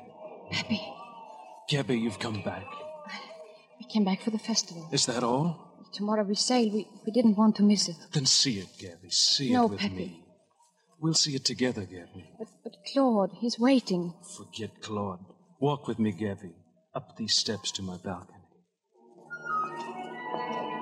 Pepe, 0.51 0.83
Gabby, 1.71 1.99
you've 1.99 2.19
come 2.19 2.43
back. 2.43 2.67
we 3.81 3.87
came 3.87 4.05
back 4.05 4.21
for 4.21 4.31
the 4.31 4.39
festival. 4.39 4.91
Is 4.93 5.07
that 5.07 5.23
all? 5.25 5.66
Tomorrow 5.97 6.25
we 6.25 6.35
sail. 6.35 6.71
We, 6.71 6.87
we 7.07 7.11
didn't 7.13 7.39
want 7.39 7.57
to 7.57 7.63
miss 7.63 7.89
it. 7.89 7.97
Then 8.13 8.27
see 8.27 8.59
it, 8.59 8.69
Gabby. 8.79 9.09
See 9.09 9.51
No, 9.51 9.65
it 9.65 9.71
with 9.71 9.81
Pepe. 9.81 9.95
me. 9.95 10.23
We'll 11.01 11.15
see 11.15 11.35
it 11.35 11.45
together, 11.47 11.83
Gabby. 11.85 12.25
But, 12.39 12.49
but 12.63 12.77
Claude, 12.93 13.31
he's 13.41 13.59
waiting. 13.59 14.13
Forget 14.37 14.83
Claude. 14.83 15.21
Walk 15.59 15.89
with 15.89 15.99
me, 15.99 16.13
Gabby, 16.13 16.53
up 16.95 17.17
these 17.17 17.35
steps 17.35 17.73
to 17.73 17.83
my 17.83 17.97
balcony. 17.97 18.33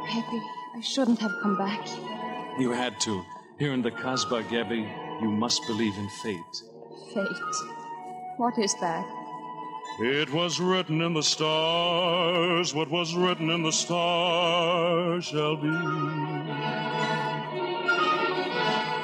Pepe, 0.09 0.43
I 0.77 0.81
shouldn't 0.83 1.21
have 1.21 1.33
come 1.43 1.57
back. 1.57 1.87
You 2.59 2.73
had 2.73 2.99
to. 3.03 3.23
Here 3.61 3.73
in 3.73 3.83
the 3.83 3.93
Casbah, 3.93 4.43
Gabby, 4.51 4.85
you 5.23 5.29
must 5.31 5.65
believe 5.69 5.97
in 5.97 6.09
fate. 6.25 6.55
Fate. 7.15 7.27
What 8.37 8.59
is 8.59 8.75
that? 8.81 9.07
It 10.01 10.33
was 10.33 10.59
written 10.59 11.01
in 11.03 11.15
the 11.15 11.23
stars, 11.23 12.75
what 12.75 12.91
was 12.91 13.15
written 13.15 13.49
in 13.49 13.63
the 13.63 13.71
stars 13.71 15.27
shall 15.27 15.55
be. 15.55 15.69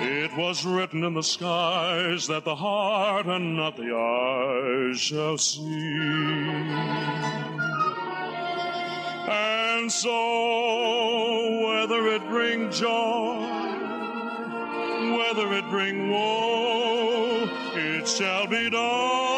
It 0.00 0.36
was 0.36 0.66
written 0.66 1.04
in 1.04 1.14
the 1.14 1.22
skies 1.22 2.26
that 2.26 2.44
the 2.44 2.56
heart 2.56 3.26
and 3.26 3.56
not 3.56 3.76
the 3.76 3.94
eyes 3.94 4.98
shall 5.00 5.38
see. 5.38 5.62
And 9.30 9.92
so, 9.92 11.68
whether 11.68 12.08
it 12.08 12.28
bring 12.28 12.68
joy, 12.72 13.46
whether 15.16 15.52
it 15.52 15.70
bring 15.70 16.10
woe, 16.10 17.48
it 17.76 18.08
shall 18.08 18.48
be 18.48 18.68
done. 18.70 19.29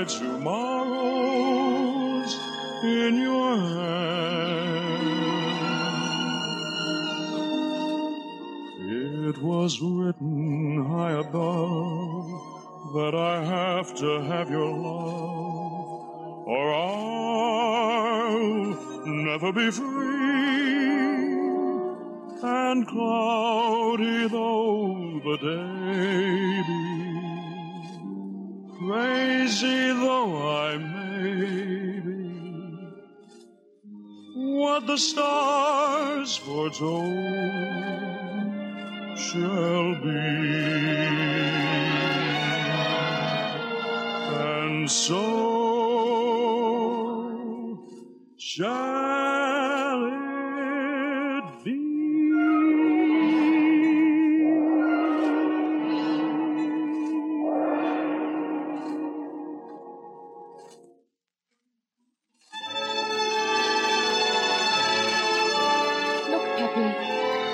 My 0.00 0.06
tomorrows 0.06 1.60
in 2.82 3.20
your 3.20 3.56
hand. 3.56 3.90
It 9.28 9.38
was 9.42 9.80
written 9.82 10.86
high 10.86 11.12
above 11.12 12.30
that 12.94 13.14
I 13.14 13.44
have 13.44 13.94
to 13.96 14.22
have 14.22 14.50
your 14.50 14.72
love, 14.72 16.48
or 16.48 16.74
I'll 16.74 18.30
never 19.06 19.52
be 19.52 19.70
free. 19.70 20.30
And 22.42 22.86
cloudy 22.88 24.28
though 24.28 25.20
the 25.24 25.36
day 25.42 25.69
the 34.90 34.98
stars 34.98 36.36
foretold 36.36 37.14
shall 39.16 39.94
be. 40.02 40.18
And 44.42 44.90
so 44.90 45.29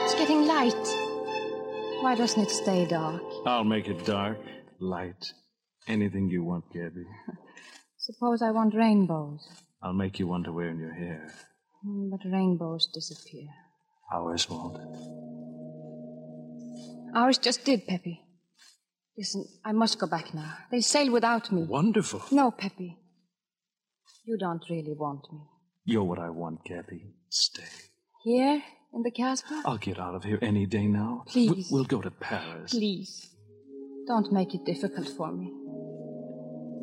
It's 0.07 0.14
getting 0.14 0.47
light. 0.47 0.87
Why 2.01 2.14
doesn't 2.14 2.40
it 2.40 2.51
stay 2.51 2.87
dark? 2.87 3.25
I'll 3.45 3.64
make 3.64 3.88
it 3.88 4.07
dark, 4.07 4.38
light, 4.79 5.33
anything 5.88 6.29
you 6.29 6.45
want, 6.45 6.62
Gabby. 6.73 7.05
Suppose 7.99 8.40
I 8.40 8.53
want 8.53 8.73
rainbows. 8.77 9.40
I'll 9.83 9.95
make 9.95 10.21
you 10.21 10.29
one 10.29 10.45
to 10.45 10.53
wear 10.53 10.69
in 10.69 10.79
your 10.79 10.95
hair. 10.95 11.35
Hmm, 11.83 12.11
But 12.11 12.21
rainbows 12.25 12.88
disappear. 12.95 13.49
Ours 14.12 14.49
won't. 14.49 14.79
Ours 17.16 17.38
just 17.38 17.64
did, 17.64 17.85
Peppy. 17.88 18.21
Listen, 19.19 19.45
I 19.64 19.73
must 19.73 19.99
go 19.99 20.07
back 20.07 20.33
now. 20.33 20.57
They 20.71 20.83
sail 20.83 21.11
without 21.11 21.51
me. 21.51 21.64
Wonderful. 21.64 22.23
No, 22.31 22.53
Peppy. 22.53 22.97
You 24.25 24.38
don't 24.38 24.62
really 24.71 24.95
want 24.97 25.25
me. 25.33 25.40
You're 25.85 26.05
what 26.05 26.21
I 26.21 26.31
want, 26.31 26.64
Gabby. 26.64 27.03
Stay. 27.29 27.64
Here 28.23 28.62
in 28.96 29.02
the 29.02 29.11
Casbah? 29.11 29.62
I'll 29.66 29.76
get 29.78 29.98
out 30.00 30.14
of 30.14 30.24
here 30.24 30.38
any 30.42 30.66
day 30.66 30.87
now. 30.87 31.22
Please. 31.26 31.50
We- 31.50 31.64
We'll 31.70 31.85
go 31.85 32.00
to 32.00 32.11
Paris. 32.11 32.72
Please. 32.72 33.30
Don't 34.06 34.32
make 34.32 34.54
it 34.54 34.64
difficult 34.64 35.09
for 35.09 35.30
me. 35.32 35.52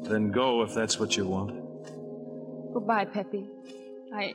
Then 0.09 0.31
go 0.31 0.61
if 0.63 0.73
that's 0.73 0.99
what 0.99 1.17
you 1.17 1.25
want. 1.27 1.51
Goodbye, 2.73 3.05
Peppy. 3.05 3.47
I. 4.13 4.33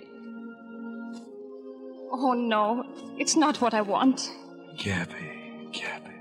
Oh, 2.11 2.33
no. 2.33 2.85
It's 3.19 3.37
not 3.37 3.61
what 3.61 3.75
I 3.75 3.83
want. 3.83 4.31
Gabby, 4.79 5.69
Gabby. 5.73 6.17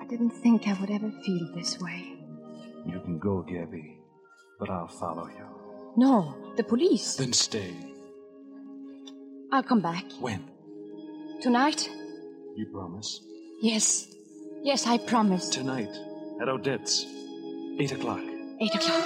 I 0.00 0.06
didn't 0.06 0.30
think 0.30 0.68
I 0.68 0.74
would 0.80 0.90
ever 0.90 1.10
feel 1.24 1.52
this 1.54 1.78
way. 1.80 2.14
You 2.86 3.00
can 3.00 3.18
go, 3.18 3.42
Gabby, 3.42 3.98
but 4.60 4.70
I'll 4.70 4.86
follow 4.88 5.26
you. 5.26 5.46
No, 5.96 6.34
the 6.56 6.62
police. 6.62 7.16
Then 7.16 7.32
stay. 7.32 7.74
I'll 9.50 9.62
come 9.62 9.80
back. 9.80 10.04
When? 10.20 10.44
Tonight? 11.40 11.88
You 12.56 12.66
promise? 12.66 13.20
Yes. 13.62 14.08
Yes, 14.62 14.86
I 14.86 14.98
promise. 14.98 15.48
Tonight, 15.48 15.90
at 16.40 16.48
Odette's. 16.48 17.06
Eight 17.80 17.92
o'clock. 17.92 18.20
Eight 18.60 18.74
o'clock. 18.74 19.04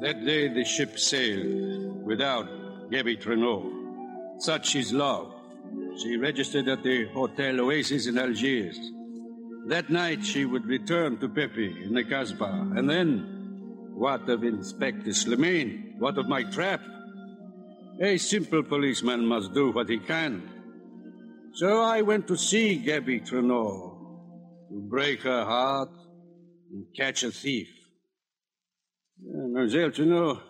That 0.00 0.24
day 0.24 0.48
the 0.48 0.64
ship 0.64 0.98
sailed 0.98 2.04
without 2.04 2.46
Gabby 2.90 3.16
Treneau. 3.16 3.72
Such 4.38 4.76
is 4.76 4.92
love. 4.92 5.32
She 5.98 6.16
registered 6.16 6.68
at 6.68 6.82
the 6.82 7.06
Hotel 7.08 7.58
Oasis 7.60 8.06
in 8.06 8.18
Algiers. 8.18 8.78
That 9.66 9.90
night 9.90 10.24
she 10.24 10.44
would 10.44 10.64
return 10.66 11.18
to 11.18 11.28
Pepe 11.28 11.82
in 11.82 11.94
the 11.94 12.04
Casbah. 12.04 12.72
And 12.76 12.88
then, 12.88 13.90
what 13.94 14.28
of 14.28 14.44
Inspector 14.44 15.10
Slimane? 15.10 15.98
What 15.98 16.18
of 16.18 16.28
my 16.28 16.44
trap? 16.44 16.80
A 18.00 18.16
simple 18.16 18.62
policeman 18.62 19.26
must 19.26 19.54
do 19.54 19.72
what 19.72 19.88
he 19.88 19.98
can. 19.98 20.48
So 21.54 21.82
I 21.82 22.02
went 22.02 22.28
to 22.28 22.36
see 22.36 22.76
Gabby 22.76 23.20
Treneau 23.20 23.96
to 24.68 24.80
break 24.88 25.22
her 25.22 25.44
heart 25.44 25.90
and 26.70 26.84
catch 26.96 27.24
a 27.24 27.32
thief. 27.32 27.68
Uh, 29.18 29.48
Mademoiselle 29.48 29.90
Treneau, 29.90 30.40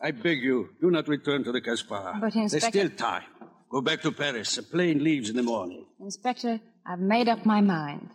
I 0.00 0.10
beg 0.12 0.42
you, 0.42 0.68
do 0.80 0.90
not 0.90 1.08
return 1.08 1.42
to 1.44 1.52
the 1.52 1.60
Casbah. 1.60 2.18
But, 2.20 2.36
Inspector... 2.36 2.48
There's 2.48 2.64
still 2.64 2.90
time. 2.90 3.24
Go 3.70 3.80
back 3.80 4.02
to 4.02 4.12
Paris. 4.12 4.58
A 4.58 4.62
plane 4.62 5.02
leaves 5.02 5.30
in 5.30 5.36
the 5.36 5.42
morning. 5.42 5.86
Inspector, 5.98 6.60
I've 6.86 7.00
made 7.00 7.28
up 7.28 7.44
my 7.44 7.60
mind. 7.60 8.10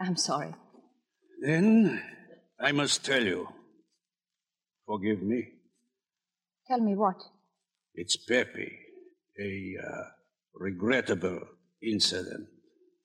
I'm 0.00 0.16
sorry. 0.16 0.54
Then 1.40 2.02
I 2.60 2.72
must 2.72 3.04
tell 3.04 3.22
you. 3.22 3.48
Forgive 4.86 5.22
me. 5.22 5.48
Tell 6.68 6.80
me 6.80 6.94
what? 6.94 7.22
It's 7.94 8.16
Pepe. 8.16 8.78
A 9.40 9.74
uh, 9.82 10.04
regrettable 10.54 11.40
incident. 11.82 12.48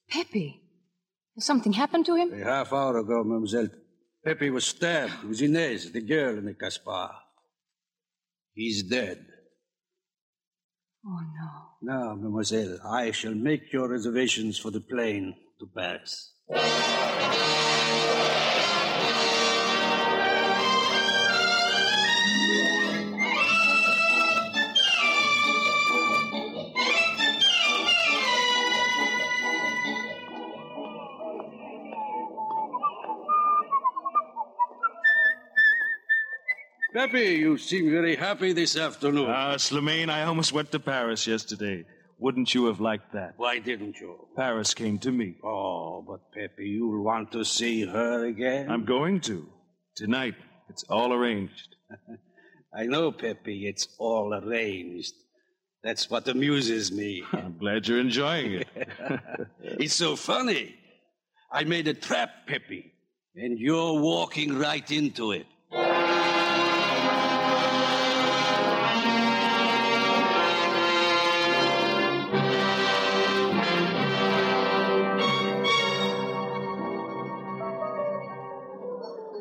Pepe. 0.09 0.61
Has 1.35 1.45
something 1.45 1.73
happened 1.73 2.05
to 2.05 2.15
him? 2.15 2.33
A 2.33 2.43
half 2.43 2.73
hour 2.73 2.97
ago, 2.97 3.23
Mademoiselle, 3.23 3.69
Pepe 4.25 4.49
was 4.49 4.65
stabbed 4.65 5.23
with 5.23 5.41
Inez, 5.41 5.91
the 5.91 6.01
girl 6.01 6.37
in 6.37 6.45
the 6.45 6.53
Casbah. 6.53 7.11
He's 8.53 8.83
dead. 8.83 9.25
Oh, 11.05 11.19
no. 11.19 11.93
Now, 11.93 12.15
Mademoiselle, 12.15 12.79
I 12.85 13.11
shall 13.11 13.33
make 13.33 13.71
your 13.71 13.87
reservations 13.87 14.59
for 14.59 14.71
the 14.71 14.81
plane 14.81 15.35
to 15.59 15.67
Paris. 15.73 16.33
Pepe, 36.91 37.19
you 37.19 37.57
seem 37.57 37.91
very 37.91 38.15
happy 38.15 38.51
this 38.51 38.75
afternoon. 38.75 39.29
Ah, 39.29 39.53
Slimane, 39.55 40.09
I 40.09 40.23
almost 40.23 40.51
went 40.51 40.71
to 40.71 40.79
Paris 40.79 41.27
yesterday. 41.27 41.85
Wouldn't 42.19 42.53
you 42.53 42.65
have 42.65 42.81
liked 42.81 43.13
that? 43.13 43.35
Why 43.37 43.59
didn't 43.59 43.99
you? 43.99 44.27
Paris 44.35 44.73
came 44.73 44.99
to 44.99 45.11
me. 45.11 45.35
Oh, 45.43 46.03
but 46.05 46.31
Pepe, 46.33 46.65
you'll 46.65 47.03
want 47.03 47.31
to 47.31 47.45
see 47.45 47.85
her 47.85 48.25
again. 48.25 48.69
I'm 48.69 48.83
going 48.83 49.21
to. 49.21 49.47
Tonight. 49.95 50.35
It's 50.69 50.83
all 50.83 51.13
arranged. 51.13 51.75
I 52.73 52.85
know, 52.85 53.11
Pepe, 53.11 53.67
it's 53.67 53.87
all 53.97 54.33
arranged. 54.33 55.13
That's 55.83 56.09
what 56.09 56.27
amuses 56.27 56.91
me. 56.91 57.23
I'm 57.33 57.57
glad 57.57 57.87
you're 57.87 57.99
enjoying 57.99 58.51
it. 58.53 58.67
it's 59.61 59.95
so 59.95 60.15
funny. 60.15 60.75
I 61.51 61.63
made 61.63 61.87
a 61.87 61.93
trap, 61.93 62.29
Pepe, 62.47 62.93
and 63.35 63.57
you're 63.57 63.99
walking 63.99 64.57
right 64.57 64.89
into 64.91 65.31
it. 65.31 65.47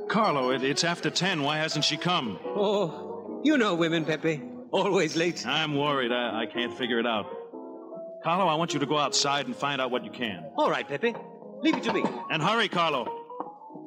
Carlo, 0.09 0.51
it, 0.51 0.63
it's 0.63 0.85
after 0.85 1.11
ten. 1.11 1.43
Why 1.43 1.59
hasn't 1.59 1.85
she 1.85 1.97
come? 1.97 2.39
Oh, 2.45 3.41
you 3.45 3.59
know 3.59 3.75
women, 3.75 4.05
Pepe. 4.05 4.43
Always 4.71 5.17
late. 5.17 5.47
I'm 5.47 5.77
worried. 5.77 6.13
I, 6.13 6.43
I 6.43 6.47
can't 6.47 6.77
figure 6.77 6.99
it 6.99 7.07
out. 7.07 7.27
Carlo, 8.25 8.47
I 8.47 8.55
want 8.55 8.75
you 8.75 8.81
to 8.81 8.87
go 8.87 8.99
outside 8.99 9.47
and 9.47 9.55
find 9.55 9.81
out 9.81 9.91
what 9.91 10.05
you 10.05 10.11
can. 10.11 10.45
All 10.57 10.71
right, 10.71 10.87
Pepe. 10.87 11.15
Leave 11.63 11.77
it 11.77 11.83
to 11.85 11.93
me. 11.93 12.05
And 12.31 12.43
hurry, 12.43 12.69
Carlo. 12.69 13.05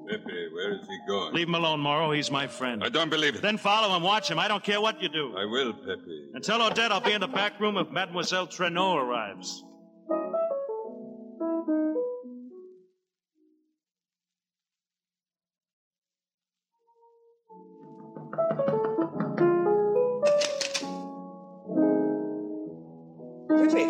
Pepe, 0.09 0.49
where 0.53 0.73
is 0.73 0.87
he 0.87 0.97
going? 1.07 1.33
Leave 1.33 1.47
him 1.47 1.55
alone, 1.55 1.79
Morrow. 1.79 2.11
He's 2.11 2.31
my 2.31 2.47
friend. 2.47 2.83
I 2.83 2.89
don't 2.89 3.09
believe 3.09 3.35
it. 3.35 3.41
Then 3.41 3.57
follow 3.57 3.95
him, 3.95 4.03
watch 4.03 4.29
him. 4.29 4.39
I 4.39 4.47
don't 4.47 4.63
care 4.63 4.81
what 4.81 5.01
you 5.01 5.09
do. 5.09 5.35
I 5.37 5.45
will, 5.45 5.73
Pepe. 5.73 6.29
And 6.33 6.43
tell 6.43 6.61
Odette 6.61 6.91
I'll 6.91 7.01
be 7.01 7.13
in 7.13 7.21
the 7.21 7.27
back 7.27 7.59
room 7.59 7.77
if 7.77 7.89
Mademoiselle 7.89 8.47
Trenot 8.47 9.01
arrives. 9.01 9.63
Pepe, 23.47 23.85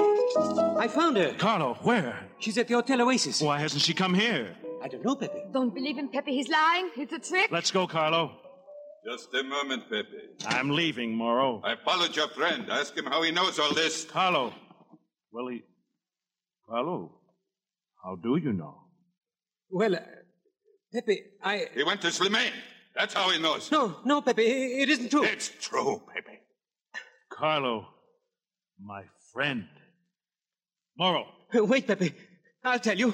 I 0.78 0.88
found 0.88 1.18
her. 1.18 1.34
Carlo, 1.38 1.76
where? 1.84 2.28
She's 2.40 2.58
at 2.58 2.68
the 2.68 2.74
Hotel 2.76 3.02
Oasis. 3.02 3.42
Why 3.42 3.60
hasn't 3.60 3.82
she 3.82 3.94
come 3.94 4.14
here? 4.14 4.56
I 4.84 4.88
don't 4.88 5.06
know, 5.06 5.16
Pepe. 5.16 5.44
Don't 5.54 5.74
believe 5.74 5.98
him, 5.98 6.10
Pepe. 6.10 6.32
He's 6.32 6.50
lying. 6.50 6.90
It's 6.98 7.14
a 7.14 7.20
trick. 7.20 7.52
Let's 7.52 7.72
go, 7.72 7.86
Carlo. 7.88 8.32
Just 9.10 9.34
a 9.34 9.44
moment, 9.44 9.84
Pepe. 9.90 10.08
I'm 10.48 10.70
leaving, 10.70 11.14
Morrow. 11.16 11.62
I 11.64 11.76
followed 11.84 12.16
your 12.16 12.28
friend. 12.30 12.66
Ask 12.70 12.96
him 12.98 13.06
how 13.06 13.22
he 13.24 13.32
knows 13.32 13.60
all 13.60 13.74
this. 13.74 14.06
Carlo. 14.06 14.54
Well, 15.32 15.48
he. 15.48 15.62
Carlo, 16.68 17.12
how 18.04 18.16
do 18.16 18.38
you 18.38 18.54
know? 18.54 18.76
Well, 19.70 19.96
uh, 19.96 20.00
Pepe, 20.94 21.22
I. 21.44 21.68
He 21.74 21.84
went 21.84 22.02
to 22.02 22.08
Slimane. 22.08 22.52
That's 22.96 23.14
how 23.14 23.30
he 23.30 23.40
knows. 23.40 23.72
No, 23.72 23.98
no, 24.04 24.22
Pepe, 24.22 24.44
it 24.44 24.90
isn't 24.90 25.10
true. 25.10 25.24
It's 25.24 25.50
true, 25.60 26.02
Pepe. 26.14 26.40
Carlo, 27.32 27.88
my 28.80 29.04
friend. 29.34 29.66
Morrow. 30.98 31.26
Wait, 31.54 31.88
Pepe. 31.88 32.14
I'll 32.64 32.80
tell 32.80 32.98
you. 32.98 33.14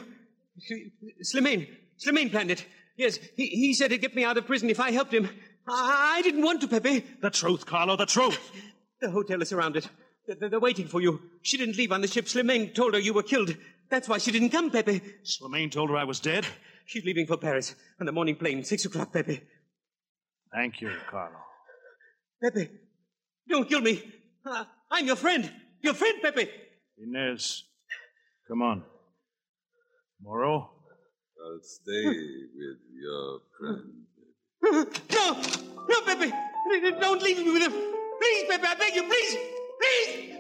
Slimane. 1.24 1.68
Slimane 2.04 2.32
planned 2.32 2.52
it. 2.52 2.66
Yes, 2.98 3.18
he, 3.36 3.46
he 3.46 3.74
said 3.74 3.92
he'd 3.92 4.02
get 4.02 4.16
me 4.16 4.24
out 4.24 4.38
of 4.38 4.48
prison 4.48 4.70
if 4.70 4.80
I 4.80 4.92
helped 4.92 5.14
him. 5.14 5.30
I, 5.68 6.16
I 6.18 6.22
didn't 6.24 6.44
want 6.44 6.62
to, 6.62 6.68
Pepe. 6.68 7.06
The 7.22 7.30
truth, 7.30 7.66
Carlo, 7.66 7.96
the 7.96 8.06
truth. 8.06 8.40
The 9.00 9.12
hotel 9.12 9.40
is 9.44 9.50
surrounded. 9.50 9.88
They're, 10.26 10.50
they're 10.50 10.60
waiting 10.60 10.88
for 10.88 11.00
you. 11.00 11.22
She 11.44 11.56
didn't 11.56 11.78
leave 11.78 11.92
on 11.92 12.02
the 12.02 12.08
ship. 12.08 12.26
Slimane 12.26 12.74
told 12.74 12.96
her 12.96 13.00
you 13.00 13.14
were 13.14 13.22
killed. 13.22 13.56
That's 13.92 14.10
why 14.10 14.18
she 14.18 14.32
didn't 14.32 14.50
come, 14.50 14.72
Pepe. 14.72 15.02
Slimane 15.24 15.72
told 15.72 15.92
her 15.92 15.98
I 15.98 16.04
was 16.04 16.20
dead? 16.20 16.48
She's 16.88 17.06
leaving 17.06 17.28
for 17.28 17.38
Paris 17.38 17.76
on 18.00 18.08
the 18.08 18.12
morning 18.12 18.38
plane, 18.38 18.64
six 18.64 18.86
o'clock, 18.86 19.14
Pepe. 19.14 19.42
Thank 20.54 20.82
you, 20.82 20.92
Carlo. 21.10 21.38
Pepe, 22.42 22.70
don't 23.50 23.68
kill 23.68 23.82
me. 23.82 24.02
Uh, 24.46 24.64
I'm 24.90 25.06
your 25.06 25.16
friend. 25.16 25.52
Your 25.82 25.94
friend, 25.94 26.22
Pepe. 26.22 26.50
Inez, 26.98 27.64
come 28.48 28.62
on. 28.62 28.84
Moro? 30.22 30.72
I'll 31.40 31.60
stay 31.62 32.06
with 32.06 32.80
your 32.94 33.40
friend. 33.60 34.06
No! 35.12 35.42
No, 35.88 36.02
Pepe! 36.02 36.32
Don't 37.00 37.22
leave 37.22 37.38
me 37.38 37.52
with 37.52 37.62
him! 37.62 37.72
Please, 37.72 38.46
Pepe, 38.50 38.66
I 38.68 38.76
beg 38.76 38.96
you, 38.96 39.04
please! 39.04 39.38
Please! 39.80 40.36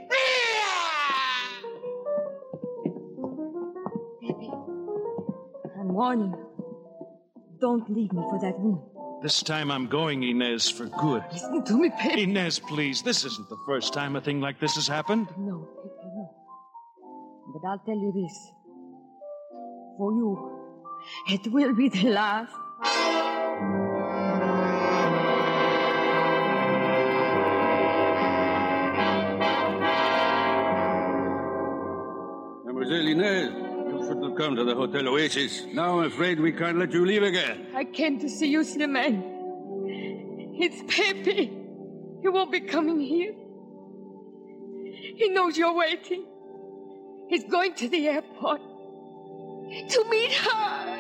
Pepe, 4.21 4.51
I'm 5.79 5.93
warning 5.93 6.31
you. 6.31 6.47
Don't 7.59 7.89
leave 7.89 8.11
me 8.11 8.23
for 8.29 8.39
that 8.41 8.59
woman. 8.59 8.96
This 9.19 9.41
time 9.41 9.71
I'm 9.71 9.88
going, 9.88 10.21
Inez, 10.21 10.69
for 10.69 10.86
good. 10.86 11.23
Listen 11.32 11.63
to 11.65 11.77
me, 11.77 11.89
Pepe. 11.89 12.21
Inez, 12.21 12.60
please. 12.60 13.01
This 13.01 13.25
isn't 13.25 13.49
the 13.49 13.58
first 13.65 13.91
time 13.91 14.15
a 14.15 14.21
thing 14.21 14.39
like 14.39 14.60
this 14.60 14.75
has 14.75 14.88
happened. 14.88 15.27
No, 15.38 15.67
Pepe, 15.82 16.08
no. 16.15 16.36
But 17.51 17.67
I'll 17.67 17.80
tell 17.80 17.95
you 17.95 18.12
this. 18.13 18.51
For 19.97 20.13
you, 20.13 20.60
it 21.30 21.51
will 21.51 21.73
be 21.73 21.89
the 21.89 22.10
last. 22.10 22.53
Mademoiselle 32.65 33.08
Inez, 33.08 33.66
you 34.38 34.43
come 34.43 34.56
to 34.56 34.63
the 34.63 34.76
Hotel 34.76 35.08
Oasis. 35.08 35.65
Now 35.73 36.00
I'm 36.00 36.06
afraid 36.06 36.39
we 36.39 36.52
can't 36.52 36.78
let 36.78 36.91
you 36.91 37.06
leave 37.06 37.23
again. 37.23 37.67
I 37.76 37.84
came 37.86 38.19
to 38.19 38.30
see 38.30 38.47
you, 38.47 38.62
Slimane. 38.62 39.23
It's 40.60 40.82
Pepe. 40.95 41.52
He 42.21 42.28
won't 42.28 42.52
be 42.52 42.62
coming 42.62 43.00
here. 43.00 43.34
He 45.15 45.30
knows 45.30 45.58
you're 45.58 45.76
waiting. 45.76 46.26
He's 47.30 47.43
going 47.45 47.73
to 47.76 47.89
the 47.89 48.08
airport 48.08 48.62
to 49.89 50.06
meet 50.10 50.34
her. 50.34 51.00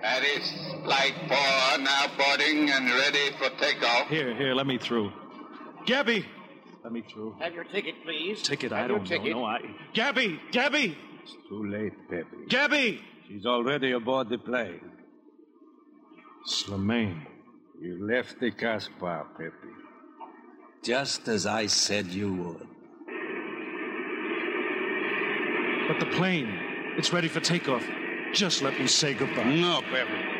Paris, 0.00 0.69
flight 0.90 1.14
four, 1.28 1.78
now 1.84 2.06
boarding 2.18 2.68
and 2.68 2.90
ready 2.90 3.30
for 3.38 3.48
takeoff. 3.64 4.08
Here, 4.08 4.34
here, 4.34 4.54
let 4.54 4.66
me 4.66 4.76
through. 4.76 5.12
Gabby! 5.86 6.26
Let 6.82 6.92
me 6.92 7.02
through. 7.12 7.36
Have 7.40 7.54
your 7.54 7.64
ticket, 7.64 7.94
please. 8.02 8.42
Ticket, 8.42 8.72
Have 8.72 8.84
I 8.84 8.88
don't 8.88 9.06
ticket. 9.06 9.30
know. 9.30 9.40
No, 9.40 9.44
I. 9.44 9.60
Gabby! 9.94 10.40
Gabby! 10.50 10.96
It's 11.22 11.36
too 11.48 11.64
late, 11.70 11.92
Pepe. 12.08 12.46
Gabby! 12.48 13.00
She's 13.28 13.46
already 13.46 13.92
aboard 13.92 14.30
the 14.30 14.38
plane. 14.38 14.80
Slimane. 16.48 17.24
You 17.80 18.04
left 18.04 18.40
the 18.40 18.50
Casbah, 18.50 19.26
Pepe. 19.36 19.72
Just 20.82 21.28
as 21.28 21.46
I 21.46 21.66
said 21.66 22.06
you 22.06 22.32
would. 22.34 22.66
But 25.86 26.00
the 26.00 26.06
plane, 26.16 26.58
it's 26.96 27.12
ready 27.12 27.28
for 27.28 27.40
takeoff. 27.40 27.84
Just 28.32 28.62
let 28.62 28.78
me 28.78 28.86
say 28.86 29.14
goodbye. 29.14 29.44
No, 29.44 29.82
Pepe. 29.82 30.39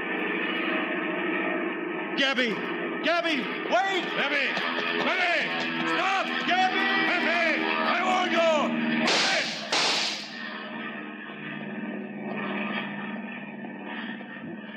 Gabby! 2.16 2.54
Gabby! 3.04 3.36
Wait! 3.38 4.04
Gabby! 4.16 4.46
Gabby! 5.04 5.36
Stop! 5.88 6.26
Gabby! 6.46 6.84
Pepe! 7.08 7.64
I 7.64 7.98
warn 8.08 8.30
you! 8.32 8.50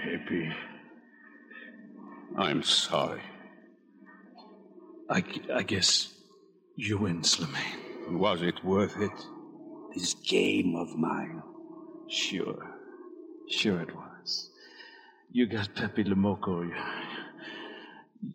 Wait! 0.06 0.28
Pepe. 0.28 0.54
I'm 2.38 2.64
sorry. 2.64 3.22
I, 5.10 5.24
I 5.54 5.64
guess 5.64 6.14
you 6.76 6.98
win, 6.98 7.22
Slimane. 7.22 8.12
Was 8.12 8.42
it 8.42 8.64
worth 8.64 8.98
it? 9.00 9.12
This 9.94 10.14
game 10.14 10.76
of 10.76 10.96
mine. 10.98 11.42
Sure. 12.10 12.66
Sure 13.50 13.82
it 13.82 13.96
was. 13.96 14.50
You 15.32 15.46
got 15.48 15.74
Pepe 15.76 16.04
Le 16.04 16.16
Moko. 16.16 16.70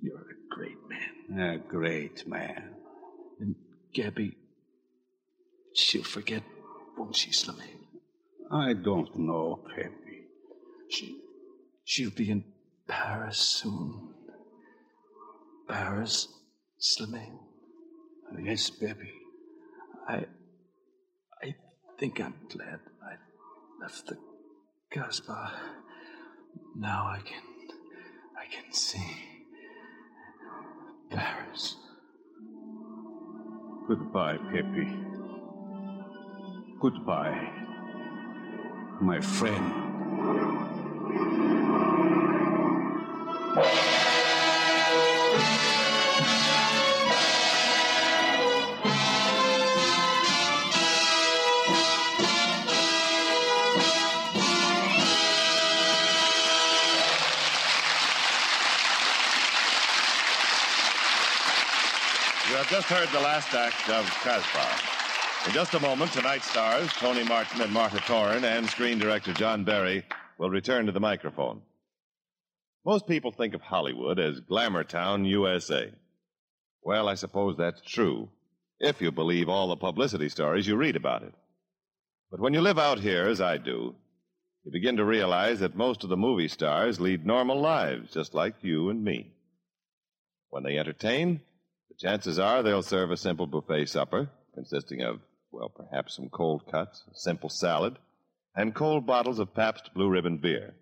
You're, 0.02 0.18
a 0.18 0.54
great 0.54 0.78
man. 0.88 1.40
A 1.40 1.58
great 1.58 2.26
man. 2.26 2.74
And 3.40 3.54
Gabby, 3.94 4.36
she'll 5.74 6.02
forget, 6.02 6.42
won't 6.96 7.16
she, 7.16 7.30
Slimane? 7.30 7.86
I 8.50 8.72
don't 8.74 9.16
know, 9.16 9.60
Pepe. 9.74 10.26
She, 10.90 11.20
she'll 11.84 12.10
be 12.10 12.30
in 12.30 12.44
Paris 12.86 13.38
soon. 13.38 14.14
Paris, 15.68 16.28
Slimane. 16.80 17.38
Yes, 18.42 18.70
Pepe. 18.70 19.12
I, 20.06 20.26
I 21.42 21.54
think 21.98 22.20
I'm 22.20 22.34
glad 22.48 22.80
I 23.02 23.14
left 23.80 24.06
the 24.06 24.18
Casbah. 24.90 25.52
Now 26.76 27.06
I 27.06 27.20
can, 27.20 27.42
I 28.36 28.46
can 28.50 28.72
see 28.72 29.37
Paris. 31.10 31.76
Goodbye, 33.88 34.36
Pepe. 34.52 34.86
Goodbye, 36.80 37.50
my 39.00 39.20
friend. 39.20 39.74
Heard 62.88 63.10
the 63.10 63.20
last 63.20 63.52
act 63.52 63.90
of 63.90 64.06
Casbah. 64.22 65.46
In 65.46 65.52
just 65.52 65.74
a 65.74 65.80
moment, 65.80 66.10
tonight's 66.10 66.50
stars, 66.50 66.90
Tony 66.94 67.22
Martin 67.22 67.60
and 67.60 67.70
Martha 67.70 67.98
Toren, 67.98 68.44
and 68.44 68.66
screen 68.66 68.98
director 68.98 69.34
John 69.34 69.62
Berry, 69.62 70.06
will 70.38 70.48
return 70.48 70.86
to 70.86 70.92
the 70.92 70.98
microphone. 70.98 71.60
Most 72.86 73.06
people 73.06 73.30
think 73.30 73.52
of 73.52 73.60
Hollywood 73.60 74.18
as 74.18 74.40
Glamour 74.40 74.84
Town, 74.84 75.26
USA. 75.26 75.92
Well, 76.82 77.10
I 77.10 77.14
suppose 77.14 77.58
that's 77.58 77.82
true, 77.82 78.30
if 78.80 79.02
you 79.02 79.12
believe 79.12 79.50
all 79.50 79.68
the 79.68 79.76
publicity 79.76 80.30
stories 80.30 80.66
you 80.66 80.74
read 80.74 80.96
about 80.96 81.22
it. 81.22 81.34
But 82.30 82.40
when 82.40 82.54
you 82.54 82.62
live 82.62 82.78
out 82.78 83.00
here, 83.00 83.28
as 83.28 83.42
I 83.42 83.58
do, 83.58 83.96
you 84.64 84.72
begin 84.72 84.96
to 84.96 85.04
realize 85.04 85.60
that 85.60 85.76
most 85.76 86.04
of 86.04 86.08
the 86.08 86.16
movie 86.16 86.48
stars 86.48 87.00
lead 87.00 87.26
normal 87.26 87.60
lives, 87.60 88.14
just 88.14 88.32
like 88.32 88.54
you 88.62 88.88
and 88.88 89.04
me. 89.04 89.34
When 90.48 90.62
they 90.62 90.78
entertain, 90.78 91.42
chances 91.98 92.38
are 92.38 92.62
they'll 92.62 92.82
serve 92.82 93.10
a 93.10 93.16
simple 93.16 93.46
buffet 93.46 93.86
supper 93.86 94.30
consisting 94.54 95.02
of, 95.02 95.20
well, 95.50 95.68
perhaps 95.68 96.16
some 96.16 96.28
cold 96.28 96.62
cuts, 96.70 97.02
a 97.10 97.16
simple 97.18 97.48
salad, 97.48 97.96
and 98.54 98.74
cold 98.74 99.06
bottles 99.06 99.38
of 99.38 99.54
Pabst 99.54 99.90
Blue 99.94 100.08
Ribbon 100.08 100.38
beer. 100.38 100.74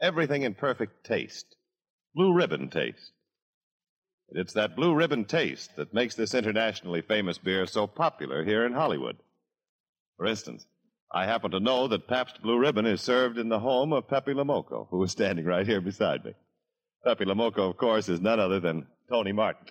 Everything 0.00 0.42
in 0.42 0.54
perfect 0.54 1.04
taste. 1.04 1.56
Blue 2.14 2.32
Ribbon 2.32 2.70
taste. 2.70 3.12
And 4.30 4.40
it's 4.40 4.54
that 4.54 4.76
Blue 4.76 4.94
Ribbon 4.94 5.24
taste 5.24 5.76
that 5.76 5.94
makes 5.94 6.14
this 6.14 6.34
internationally 6.34 7.02
famous 7.02 7.38
beer 7.38 7.66
so 7.66 7.86
popular 7.86 8.44
here 8.44 8.66
in 8.66 8.72
Hollywood. 8.72 9.16
For 10.16 10.26
instance, 10.26 10.66
I 11.12 11.26
happen 11.26 11.52
to 11.52 11.60
know 11.60 11.86
that 11.88 12.08
Pabst 12.08 12.42
Blue 12.42 12.58
Ribbon 12.58 12.86
is 12.86 13.00
served 13.00 13.38
in 13.38 13.48
the 13.48 13.60
home 13.60 13.92
of 13.92 14.08
Pepe 14.08 14.34
Le 14.34 14.44
Moko, 14.44 14.88
who 14.90 15.02
is 15.04 15.12
standing 15.12 15.44
right 15.44 15.66
here 15.66 15.80
beside 15.80 16.24
me. 16.24 16.34
Pepe 17.04 17.24
Le 17.24 17.34
Moko, 17.34 17.70
of 17.70 17.76
course, 17.76 18.08
is 18.08 18.20
none 18.20 18.40
other 18.40 18.58
than 18.58 18.86
Tony 19.08 19.32
Martin. 19.32 19.66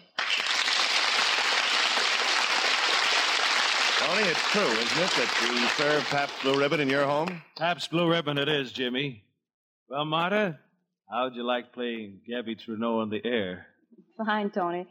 Tony, 4.06 4.28
it's 4.28 4.52
true, 4.52 4.62
isn't 4.62 5.04
it, 5.04 5.10
that 5.18 5.52
you 5.52 5.68
serve 5.84 6.04
Pabst 6.10 6.40
Blue 6.44 6.60
Ribbon 6.60 6.80
in 6.80 6.90
your 6.90 7.06
home? 7.06 7.42
Pabst 7.58 7.90
Blue 7.90 8.08
Ribbon 8.08 8.38
it 8.38 8.48
is, 8.48 8.72
Jimmy. 8.72 9.24
Well, 9.90 10.06
Marta, 10.06 10.60
how'd 11.10 11.34
you 11.34 11.44
like 11.44 11.74
playing 11.74 12.20
Gabby 12.30 12.54
Trudeau 12.54 13.00
on 13.00 13.10
the 13.10 13.26
air? 13.26 13.66
Fine, 14.24 14.52
Tony. 14.52 14.86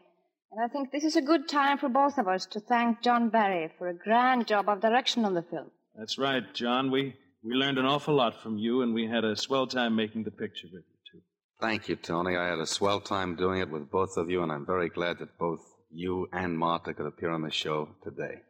And 0.50 0.64
I 0.64 0.66
think 0.66 0.90
this 0.90 1.04
is 1.04 1.14
a 1.14 1.22
good 1.22 1.48
time 1.48 1.78
for 1.78 1.88
both 1.88 2.18
of 2.18 2.26
us 2.26 2.46
to 2.46 2.60
thank 2.60 3.02
John 3.02 3.28
Berry 3.28 3.70
for 3.78 3.86
a 3.86 3.94
grand 3.94 4.48
job 4.48 4.68
of 4.68 4.80
direction 4.80 5.24
on 5.24 5.34
the 5.34 5.42
film. 5.42 5.70
That's 5.96 6.18
right, 6.18 6.42
John. 6.52 6.90
We, 6.90 7.14
we 7.44 7.54
learned 7.54 7.78
an 7.78 7.86
awful 7.86 8.16
lot 8.16 8.42
from 8.42 8.58
you, 8.58 8.82
and 8.82 8.94
we 8.94 9.06
had 9.06 9.22
a 9.22 9.36
swell 9.36 9.68
time 9.68 9.94
making 9.94 10.24
the 10.24 10.32
picture 10.32 10.66
with 10.72 10.82
you, 10.82 11.12
too. 11.12 11.20
Thank 11.60 11.88
you, 11.88 11.94
Tony. 11.94 12.36
I 12.36 12.48
had 12.48 12.58
a 12.58 12.66
swell 12.66 13.00
time 13.00 13.36
doing 13.36 13.60
it 13.60 13.70
with 13.70 13.92
both 13.92 14.16
of 14.16 14.28
you, 14.28 14.42
and 14.42 14.50
I'm 14.50 14.66
very 14.66 14.88
glad 14.88 15.20
that 15.20 15.38
both 15.38 15.60
you 15.92 16.26
and 16.32 16.58
Martha 16.58 16.94
could 16.94 17.06
appear 17.06 17.30
on 17.30 17.42
the 17.42 17.52
show 17.52 17.90
today. 18.02 18.40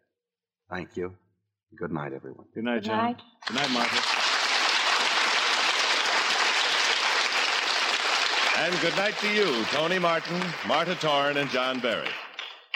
Thank 0.71 0.97
you. 0.97 1.15
Good 1.79 1.93
night, 1.93 2.13
everyone. 2.13 2.47
Good 2.55 2.65
night, 2.65 2.83
Good 2.83 2.85
John. 2.85 3.05
night. 3.05 3.23
Good 3.47 3.57
night, 3.57 3.71
Martha. 3.71 4.21
And 8.57 8.81
good 8.81 8.97
night 8.97 9.17
to 9.19 9.29
you, 9.35 9.65
Tony 9.73 9.99
Martin, 9.99 10.41
Marta 10.67 10.95
Toren, 10.95 11.37
and 11.37 11.51
John 11.51 11.81
Berry. 11.81 12.09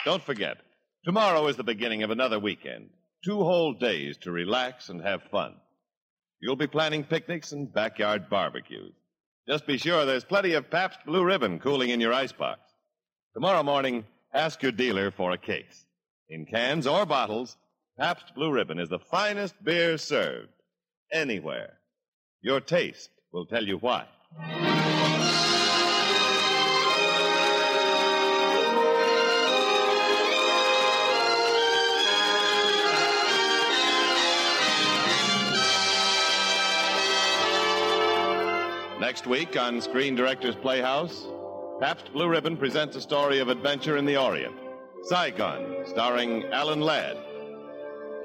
Don't 0.05 0.21
forget, 0.21 0.57
tomorrow 1.05 1.47
is 1.47 1.55
the 1.55 1.63
beginning 1.63 2.03
of 2.03 2.09
another 2.11 2.37
weekend. 2.37 2.89
Two 3.25 3.37
whole 3.43 3.73
days 3.73 4.17
to 4.19 4.31
relax 4.31 4.89
and 4.89 5.01
have 5.01 5.23
fun. 5.31 5.55
You'll 6.41 6.55
be 6.57 6.67
planning 6.67 7.03
picnics 7.05 7.53
and 7.53 7.73
backyard 7.73 8.29
barbecues. 8.29 8.93
Just 9.47 9.65
be 9.65 9.77
sure 9.77 10.05
there's 10.05 10.23
plenty 10.25 10.53
of 10.53 10.69
Pabst 10.69 10.99
Blue 11.05 11.23
Ribbon 11.23 11.59
cooling 11.59 11.89
in 11.89 11.99
your 12.01 12.13
icebox. 12.13 12.59
Tomorrow 13.33 13.63
morning, 13.63 14.05
ask 14.33 14.61
your 14.61 14.71
dealer 14.73 15.11
for 15.11 15.31
a 15.31 15.37
case. 15.37 15.85
In 16.29 16.45
cans 16.45 16.85
or 16.87 17.05
bottles, 17.05 17.57
Pabst 17.99 18.33
Blue 18.33 18.49
Ribbon 18.49 18.79
is 18.79 18.87
the 18.87 18.97
finest 18.97 19.61
beer 19.61 19.97
served 19.97 20.53
anywhere. 21.11 21.79
Your 22.41 22.61
taste 22.61 23.09
will 23.33 23.45
tell 23.45 23.65
you 23.65 23.77
why. 23.77 24.05
Next 39.01 39.27
week 39.27 39.59
on 39.59 39.81
Screen 39.81 40.15
Directors 40.15 40.55
Playhouse, 40.55 41.27
Pabst 41.81 42.13
Blue 42.13 42.29
Ribbon 42.29 42.55
presents 42.55 42.95
a 42.95 43.01
story 43.01 43.39
of 43.39 43.49
adventure 43.49 43.97
in 43.97 44.05
the 44.05 44.15
Orient. 44.15 44.55
Saigon, 45.03 45.83
starring 45.85 46.45
Alan 46.53 46.79
Ladd. 46.79 47.17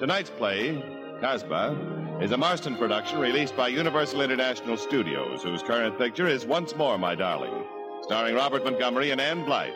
Tonight's 0.04 0.28
play, 0.28 0.84
Casbah, 1.22 2.18
is 2.20 2.30
a 2.30 2.36
Marston 2.36 2.76
production 2.76 3.18
released 3.18 3.56
by 3.56 3.68
Universal 3.68 4.20
International 4.20 4.76
Studios, 4.76 5.42
whose 5.42 5.62
current 5.62 5.96
picture 5.96 6.26
is 6.26 6.44
Once 6.44 6.76
More, 6.76 6.98
My 6.98 7.14
Darling, 7.14 7.64
starring 8.02 8.34
Robert 8.34 8.64
Montgomery 8.64 9.12
and 9.12 9.18
Ann 9.18 9.46
Blyth. 9.46 9.72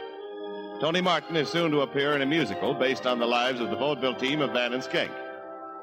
Tony 0.83 1.01
Martin 1.01 1.35
is 1.35 1.49
soon 1.49 1.71
to 1.71 1.81
appear 1.81 2.13
in 2.13 2.21
a 2.21 2.27
musical 2.27 2.75
based 2.75 3.07
on 3.07 3.19
the 3.19 3.27
lives 3.27 3.59
of 3.59 3.71
the 3.71 3.77
vaudeville 3.77 4.17
team 4.17 4.43
of 4.43 4.53
Van 4.53 4.75
and 4.75 4.85
Schenck. 4.85 5.11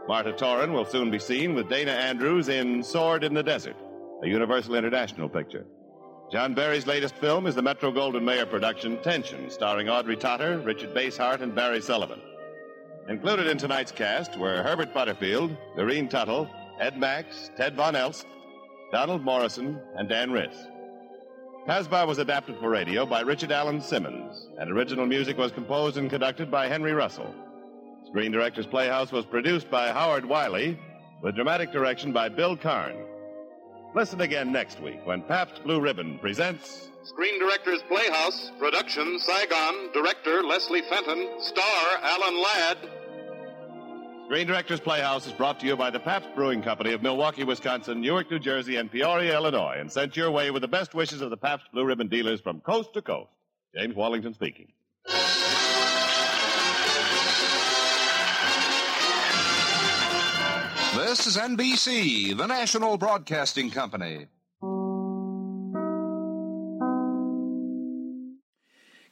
Marta 0.08 0.32
Toren 0.32 0.74
will 0.74 0.86
soon 0.86 1.10
be 1.10 1.18
seen 1.18 1.56
with 1.56 1.68
Dana 1.68 1.94
Andrews 1.94 2.48
in 2.48 2.84
Sword 2.84 3.24
in 3.24 3.34
the 3.34 3.42
Desert, 3.42 3.76
a 4.22 4.28
Universal 4.28 4.76
International 4.76 5.28
picture. 5.28 5.66
John 6.32 6.54
Berry's 6.54 6.86
latest 6.86 7.16
film 7.16 7.48
is 7.48 7.56
the 7.56 7.64
Metro 7.64 7.92
Goldwyn 7.92 8.22
Mayer 8.22 8.46
production 8.46 9.02
Tension, 9.02 9.50
starring 9.50 9.90
Audrey 9.90 10.16
Totter, 10.16 10.60
Richard 10.60 10.94
Basehart, 10.94 11.42
and 11.42 11.56
Barry 11.56 11.82
Sullivan. 11.82 12.20
Included 13.08 13.46
in 13.46 13.60
tonight's 13.60 13.92
cast 13.92 14.36
were 14.36 14.64
Herbert 14.64 14.92
Butterfield, 14.92 15.56
Lurene 15.78 16.10
Tuttle, 16.10 16.50
Ed 16.80 16.98
Max, 16.98 17.52
Ted 17.56 17.76
Von 17.76 17.94
Eltz, 17.94 18.26
Donald 18.92 19.22
Morrison, 19.22 19.80
and 19.96 20.10
Dan 20.10 20.32
Riss. 20.32 20.56
Casbah 21.68 22.08
was 22.08 22.18
adapted 22.18 22.58
for 22.58 22.70
radio 22.70 23.06
by 23.06 23.22
Richard 23.22 23.52
Allen 23.52 23.80
Simmons, 23.80 24.50
and 24.58 24.72
original 24.72 25.06
music 25.06 25.38
was 25.38 25.52
composed 25.52 25.98
and 25.98 26.10
conducted 26.10 26.50
by 26.50 26.68
Henry 26.68 26.94
Russell. 26.94 27.32
Screen 28.08 28.32
Directors 28.32 28.66
Playhouse 28.66 29.12
was 29.12 29.26
produced 29.26 29.70
by 29.70 29.90
Howard 29.92 30.26
Wiley, 30.26 30.80
with 31.22 31.36
dramatic 31.36 31.72
direction 31.72 32.12
by 32.12 32.28
Bill 32.28 32.58
Karn. 32.58 32.96
Listen 33.96 34.20
again 34.20 34.52
next 34.52 34.82
week 34.82 35.00
when 35.06 35.22
Pabst 35.22 35.64
Blue 35.64 35.80
Ribbon 35.80 36.20
presents 36.20 36.90
Screen 37.04 37.40
Directors 37.40 37.82
Playhouse, 37.88 38.52
production 38.60 39.18
Saigon, 39.20 39.94
director 39.94 40.44
Leslie 40.44 40.82
Fenton, 40.82 41.30
star 41.40 42.00
Alan 42.02 42.44
Ladd. 42.44 42.78
Screen 44.26 44.48
Directors 44.48 44.82
Playhouse 44.82 45.28
is 45.28 45.32
brought 45.32 45.62
to 45.62 45.66
you 45.66 45.78
by 45.78 45.90
the 45.90 46.00
Pabst 46.02 46.28
Brewing 46.36 46.62
Company 46.62 46.92
of 46.92 47.02
Milwaukee, 47.02 47.46
Wisconsin, 47.46 48.02
Newark, 48.02 48.30
New 48.30 48.40
Jersey, 48.40 48.76
and 48.76 48.92
Peoria, 48.92 49.36
Illinois, 49.36 49.78
and 49.80 49.90
sent 49.90 50.18
your 50.18 50.30
way 50.30 50.52
with 50.52 50.62
the 50.62 50.68
best 50.68 50.94
wishes 50.94 51.22
of 51.22 51.30
the 51.30 51.38
Pabst 51.38 51.72
Blue 51.72 51.86
Ribbon 51.86 52.10
dealers 52.10 52.42
from 52.42 52.60
coast 52.60 52.94
to 52.96 53.02
coast. 53.02 53.32
James 53.74 53.96
Wallington 53.96 54.34
speaking. 54.34 54.74
This 60.96 61.28
is 61.28 61.36
NBC, 61.36 62.38
the 62.38 62.48
national 62.48 62.98
broadcasting 62.98 63.70
company. 63.70 64.28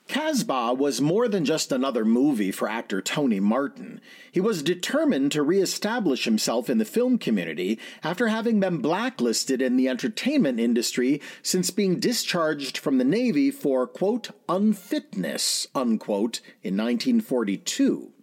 Casbah 0.07 0.75
was 0.75 1.01
more 1.01 1.27
than 1.27 1.43
just 1.43 1.73
another 1.73 2.05
movie 2.05 2.51
for 2.51 2.69
actor 2.69 3.01
Tony 3.01 3.41
Martin. 3.41 3.99
He 4.31 4.39
was 4.39 4.63
determined 4.63 5.33
to 5.33 5.43
reestablish 5.43 6.23
himself 6.23 6.69
in 6.69 6.77
the 6.77 6.85
film 6.85 7.17
community 7.17 7.77
after 8.01 8.29
having 8.29 8.61
been 8.61 8.77
blacklisted 8.77 9.61
in 9.61 9.75
the 9.75 9.89
entertainment 9.89 10.61
industry 10.61 11.21
since 11.41 11.69
being 11.69 11.99
discharged 11.99 12.77
from 12.77 12.97
the 12.97 13.03
Navy 13.03 13.51
for, 13.51 13.85
quote, 13.87 14.29
unfitness, 14.47 15.67
unquote, 15.75 16.39
in 16.63 16.77
1942. 16.77 18.13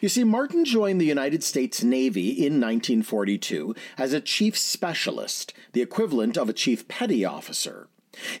You 0.00 0.08
see, 0.08 0.24
Martin 0.24 0.64
joined 0.64 1.00
the 1.00 1.06
United 1.06 1.44
States 1.44 1.82
Navy 1.82 2.30
in 2.30 2.54
1942 2.54 3.74
as 3.98 4.12
a 4.12 4.20
chief 4.20 4.56
specialist, 4.56 5.52
the 5.72 5.82
equivalent 5.82 6.38
of 6.38 6.48
a 6.48 6.54
chief 6.54 6.88
petty 6.88 7.24
officer. 7.24 7.88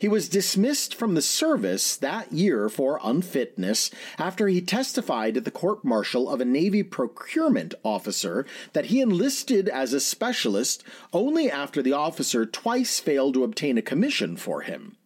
He 0.00 0.08
was 0.08 0.28
dismissed 0.28 0.94
from 0.94 1.14
the 1.14 1.22
service 1.22 1.96
that 1.96 2.32
year 2.32 2.68
for 2.68 2.98
unfitness 3.04 3.90
after 4.18 4.48
he 4.48 4.60
testified 4.60 5.36
at 5.36 5.44
the 5.44 5.50
court 5.50 5.84
martial 5.84 6.28
of 6.28 6.40
a 6.40 6.44
Navy 6.44 6.82
procurement 6.82 7.74
officer 7.84 8.46
that 8.72 8.86
he 8.86 9.00
enlisted 9.00 9.68
as 9.68 9.92
a 9.92 10.00
specialist 10.00 10.82
only 11.12 11.50
after 11.50 11.82
the 11.82 11.92
officer 11.92 12.44
twice 12.46 12.98
failed 12.98 13.34
to 13.34 13.44
obtain 13.44 13.78
a 13.78 13.82
commission 13.82 14.36
for 14.36 14.62
him. 14.62 14.96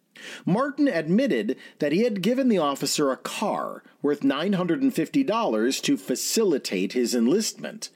Martin 0.45 0.87
admitted 0.87 1.57
that 1.79 1.91
he 1.91 2.03
had 2.03 2.21
given 2.21 2.49
the 2.49 2.57
officer 2.57 3.11
a 3.11 3.17
car 3.17 3.83
worth 4.01 4.21
$950 4.21 5.81
to 5.81 5.97
facilitate 5.97 6.93
his 6.93 7.15
enlistment. 7.15 7.89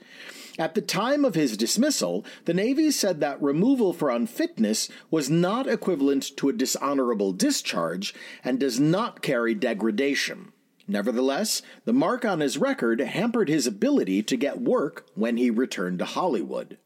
At 0.60 0.74
the 0.74 0.82
time 0.82 1.24
of 1.24 1.36
his 1.36 1.56
dismissal, 1.56 2.26
the 2.46 2.54
Navy 2.54 2.90
said 2.90 3.20
that 3.20 3.42
removal 3.42 3.94
for 3.94 4.10
unfitness 4.10 4.90
was 5.12 5.30
not 5.30 5.68
equivalent 5.68 6.36
to 6.38 6.50
a 6.50 6.54
dishonorable 6.54 7.32
discharge 7.32 8.16
and 8.44 8.60
does 8.60 8.80
not 8.80 9.22
carry 9.22 9.54
degradation. 9.54 10.52
Nevertheless, 10.88 11.62
the 11.86 11.94
mark 11.94 12.26
on 12.26 12.40
his 12.40 12.58
record 12.58 13.02
hampered 13.02 13.50
his 13.50 13.68
ability 13.68 14.24
to 14.24 14.38
get 14.38 14.62
work 14.62 15.06
when 15.14 15.38
he 15.38 15.52
returned 15.52 16.00
to 16.00 16.06
Hollywood. 16.06 16.78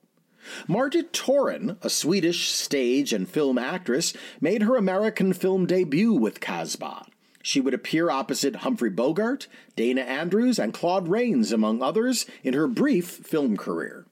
Marta 0.68 1.04
Toren, 1.04 1.78
a 1.82 1.89
Swedish 1.89 2.50
stage 2.50 3.14
and 3.14 3.28
film 3.28 3.58
actress, 3.58 4.14
made 4.39 4.64
her 4.64 4.76
American 4.76 5.34
film 5.34 5.66
debut 5.66 6.14
with 6.14 6.39
Casbah. 6.39 7.06
She 7.44 7.60
would 7.60 7.74
appear 7.74 8.12
opposite 8.12 8.58
Humphrey 8.58 8.89
Bogart, 8.89 9.48
Dana 9.76 10.02
Andrews, 10.02 10.60
and 10.60 10.74
Claude 10.74 11.08
Rains, 11.08 11.52
among 11.52 11.82
others, 11.82 12.26
in 12.44 12.54
her 12.54 12.68
brief 12.68 13.08
film 13.08 13.58
career. 13.58 14.06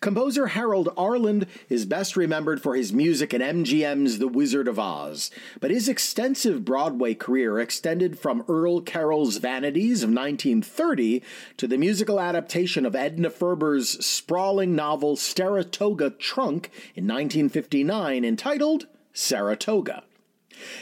Composer 0.00 0.48
Harold 0.48 0.88
Arlen 0.96 1.46
is 1.68 1.86
best 1.86 2.16
remembered 2.16 2.62
for 2.62 2.74
his 2.76 2.92
music 2.92 3.32
in 3.32 3.40
MGM's 3.40 4.18
The 4.18 4.28
Wizard 4.28 4.68
of 4.68 4.78
Oz, 4.78 5.30
but 5.60 5.70
his 5.70 5.88
extensive 5.88 6.64
Broadway 6.64 7.14
career 7.14 7.58
extended 7.58 8.18
from 8.18 8.44
Earl 8.48 8.80
Carroll's 8.80 9.38
Vanities 9.38 10.02
of 10.02 10.10
1930 10.10 11.22
to 11.56 11.66
the 11.66 11.78
musical 11.78 12.20
adaptation 12.20 12.84
of 12.86 12.94
Edna 12.94 13.30
Ferber's 13.30 14.04
sprawling 14.04 14.74
novel 14.74 15.16
Saratoga 15.16 16.10
Trunk 16.10 16.70
in 16.94 17.04
1959 17.04 18.24
entitled 18.24 18.86
Saratoga. 19.12 20.02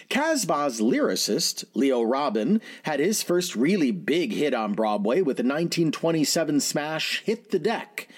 Casbah's 0.08 0.80
lyricist, 0.80 1.64
Leo 1.74 2.02
Robin, 2.02 2.60
had 2.84 3.00
his 3.00 3.22
first 3.22 3.54
really 3.54 3.90
big 3.90 4.32
hit 4.32 4.54
on 4.54 4.74
Broadway 4.74 5.20
with 5.20 5.36
the 5.36 5.42
1927 5.42 6.60
smash 6.60 7.22
Hit 7.24 7.50
the 7.50 7.58
Deck, 7.58 8.08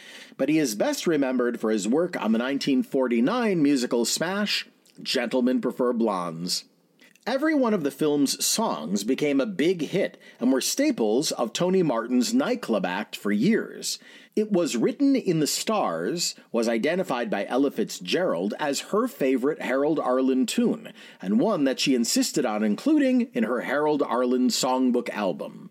but 0.40 0.48
he 0.48 0.58
is 0.58 0.74
best 0.74 1.06
remembered 1.06 1.60
for 1.60 1.70
his 1.70 1.86
work 1.86 2.16
on 2.16 2.32
the 2.32 2.38
1949 2.38 3.62
musical 3.62 4.06
smash 4.06 4.66
Gentlemen 5.02 5.60
Prefer 5.60 5.92
Blondes. 5.92 6.64
Every 7.26 7.54
one 7.54 7.74
of 7.74 7.82
the 7.82 7.90
film's 7.90 8.42
songs 8.42 9.04
became 9.04 9.38
a 9.38 9.44
big 9.44 9.82
hit 9.82 10.18
and 10.40 10.50
were 10.50 10.62
staples 10.62 11.30
of 11.30 11.52
Tony 11.52 11.82
Martin's 11.82 12.32
nightclub 12.32 12.86
act 12.86 13.16
for 13.16 13.30
years. 13.30 13.98
It 14.34 14.50
was 14.50 14.78
written 14.78 15.14
in 15.14 15.40
the 15.40 15.46
stars, 15.46 16.34
was 16.50 16.68
identified 16.68 17.28
by 17.28 17.44
Ella 17.44 17.70
Fitzgerald 17.70 18.54
as 18.58 18.80
her 18.80 19.08
favorite 19.08 19.60
Harold 19.60 20.00
Arlen 20.00 20.46
tune, 20.46 20.94
and 21.20 21.38
one 21.38 21.64
that 21.64 21.80
she 21.80 21.94
insisted 21.94 22.46
on 22.46 22.64
including 22.64 23.28
in 23.34 23.44
her 23.44 23.60
Harold 23.60 24.02
Arlen 24.02 24.48
songbook 24.48 25.10
album. 25.10 25.68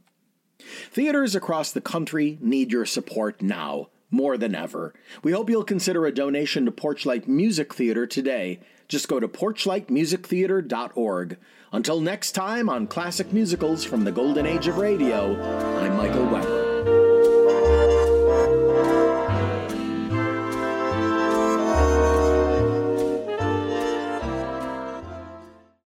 Theaters 0.91 1.33
across 1.33 1.71
the 1.71 1.81
country 1.81 2.37
need 2.39 2.71
your 2.71 2.85
support 2.85 3.41
now, 3.41 3.87
more 4.11 4.37
than 4.37 4.53
ever. 4.55 4.93
We 5.23 5.31
hope 5.31 5.49
you'll 5.49 5.63
consider 5.63 6.05
a 6.05 6.13
donation 6.13 6.65
to 6.65 6.71
Porchlight 6.71 7.27
Music 7.27 7.73
Theater 7.73 8.05
today. 8.07 8.59
Just 8.87 9.07
go 9.07 9.19
to 9.19 9.27
porchlightmusictheater.org. 9.27 11.37
Until 11.71 12.01
next 12.01 12.31
time 12.31 12.67
on 12.69 12.87
Classic 12.87 13.31
Musicals 13.31 13.83
from 13.83 14.03
the 14.03 14.11
Golden 14.11 14.47
Age 14.47 14.67
of 14.67 14.77
Radio, 14.77 15.39
I'm 15.79 15.95
Michael 15.97 16.25
Weber. 16.25 16.68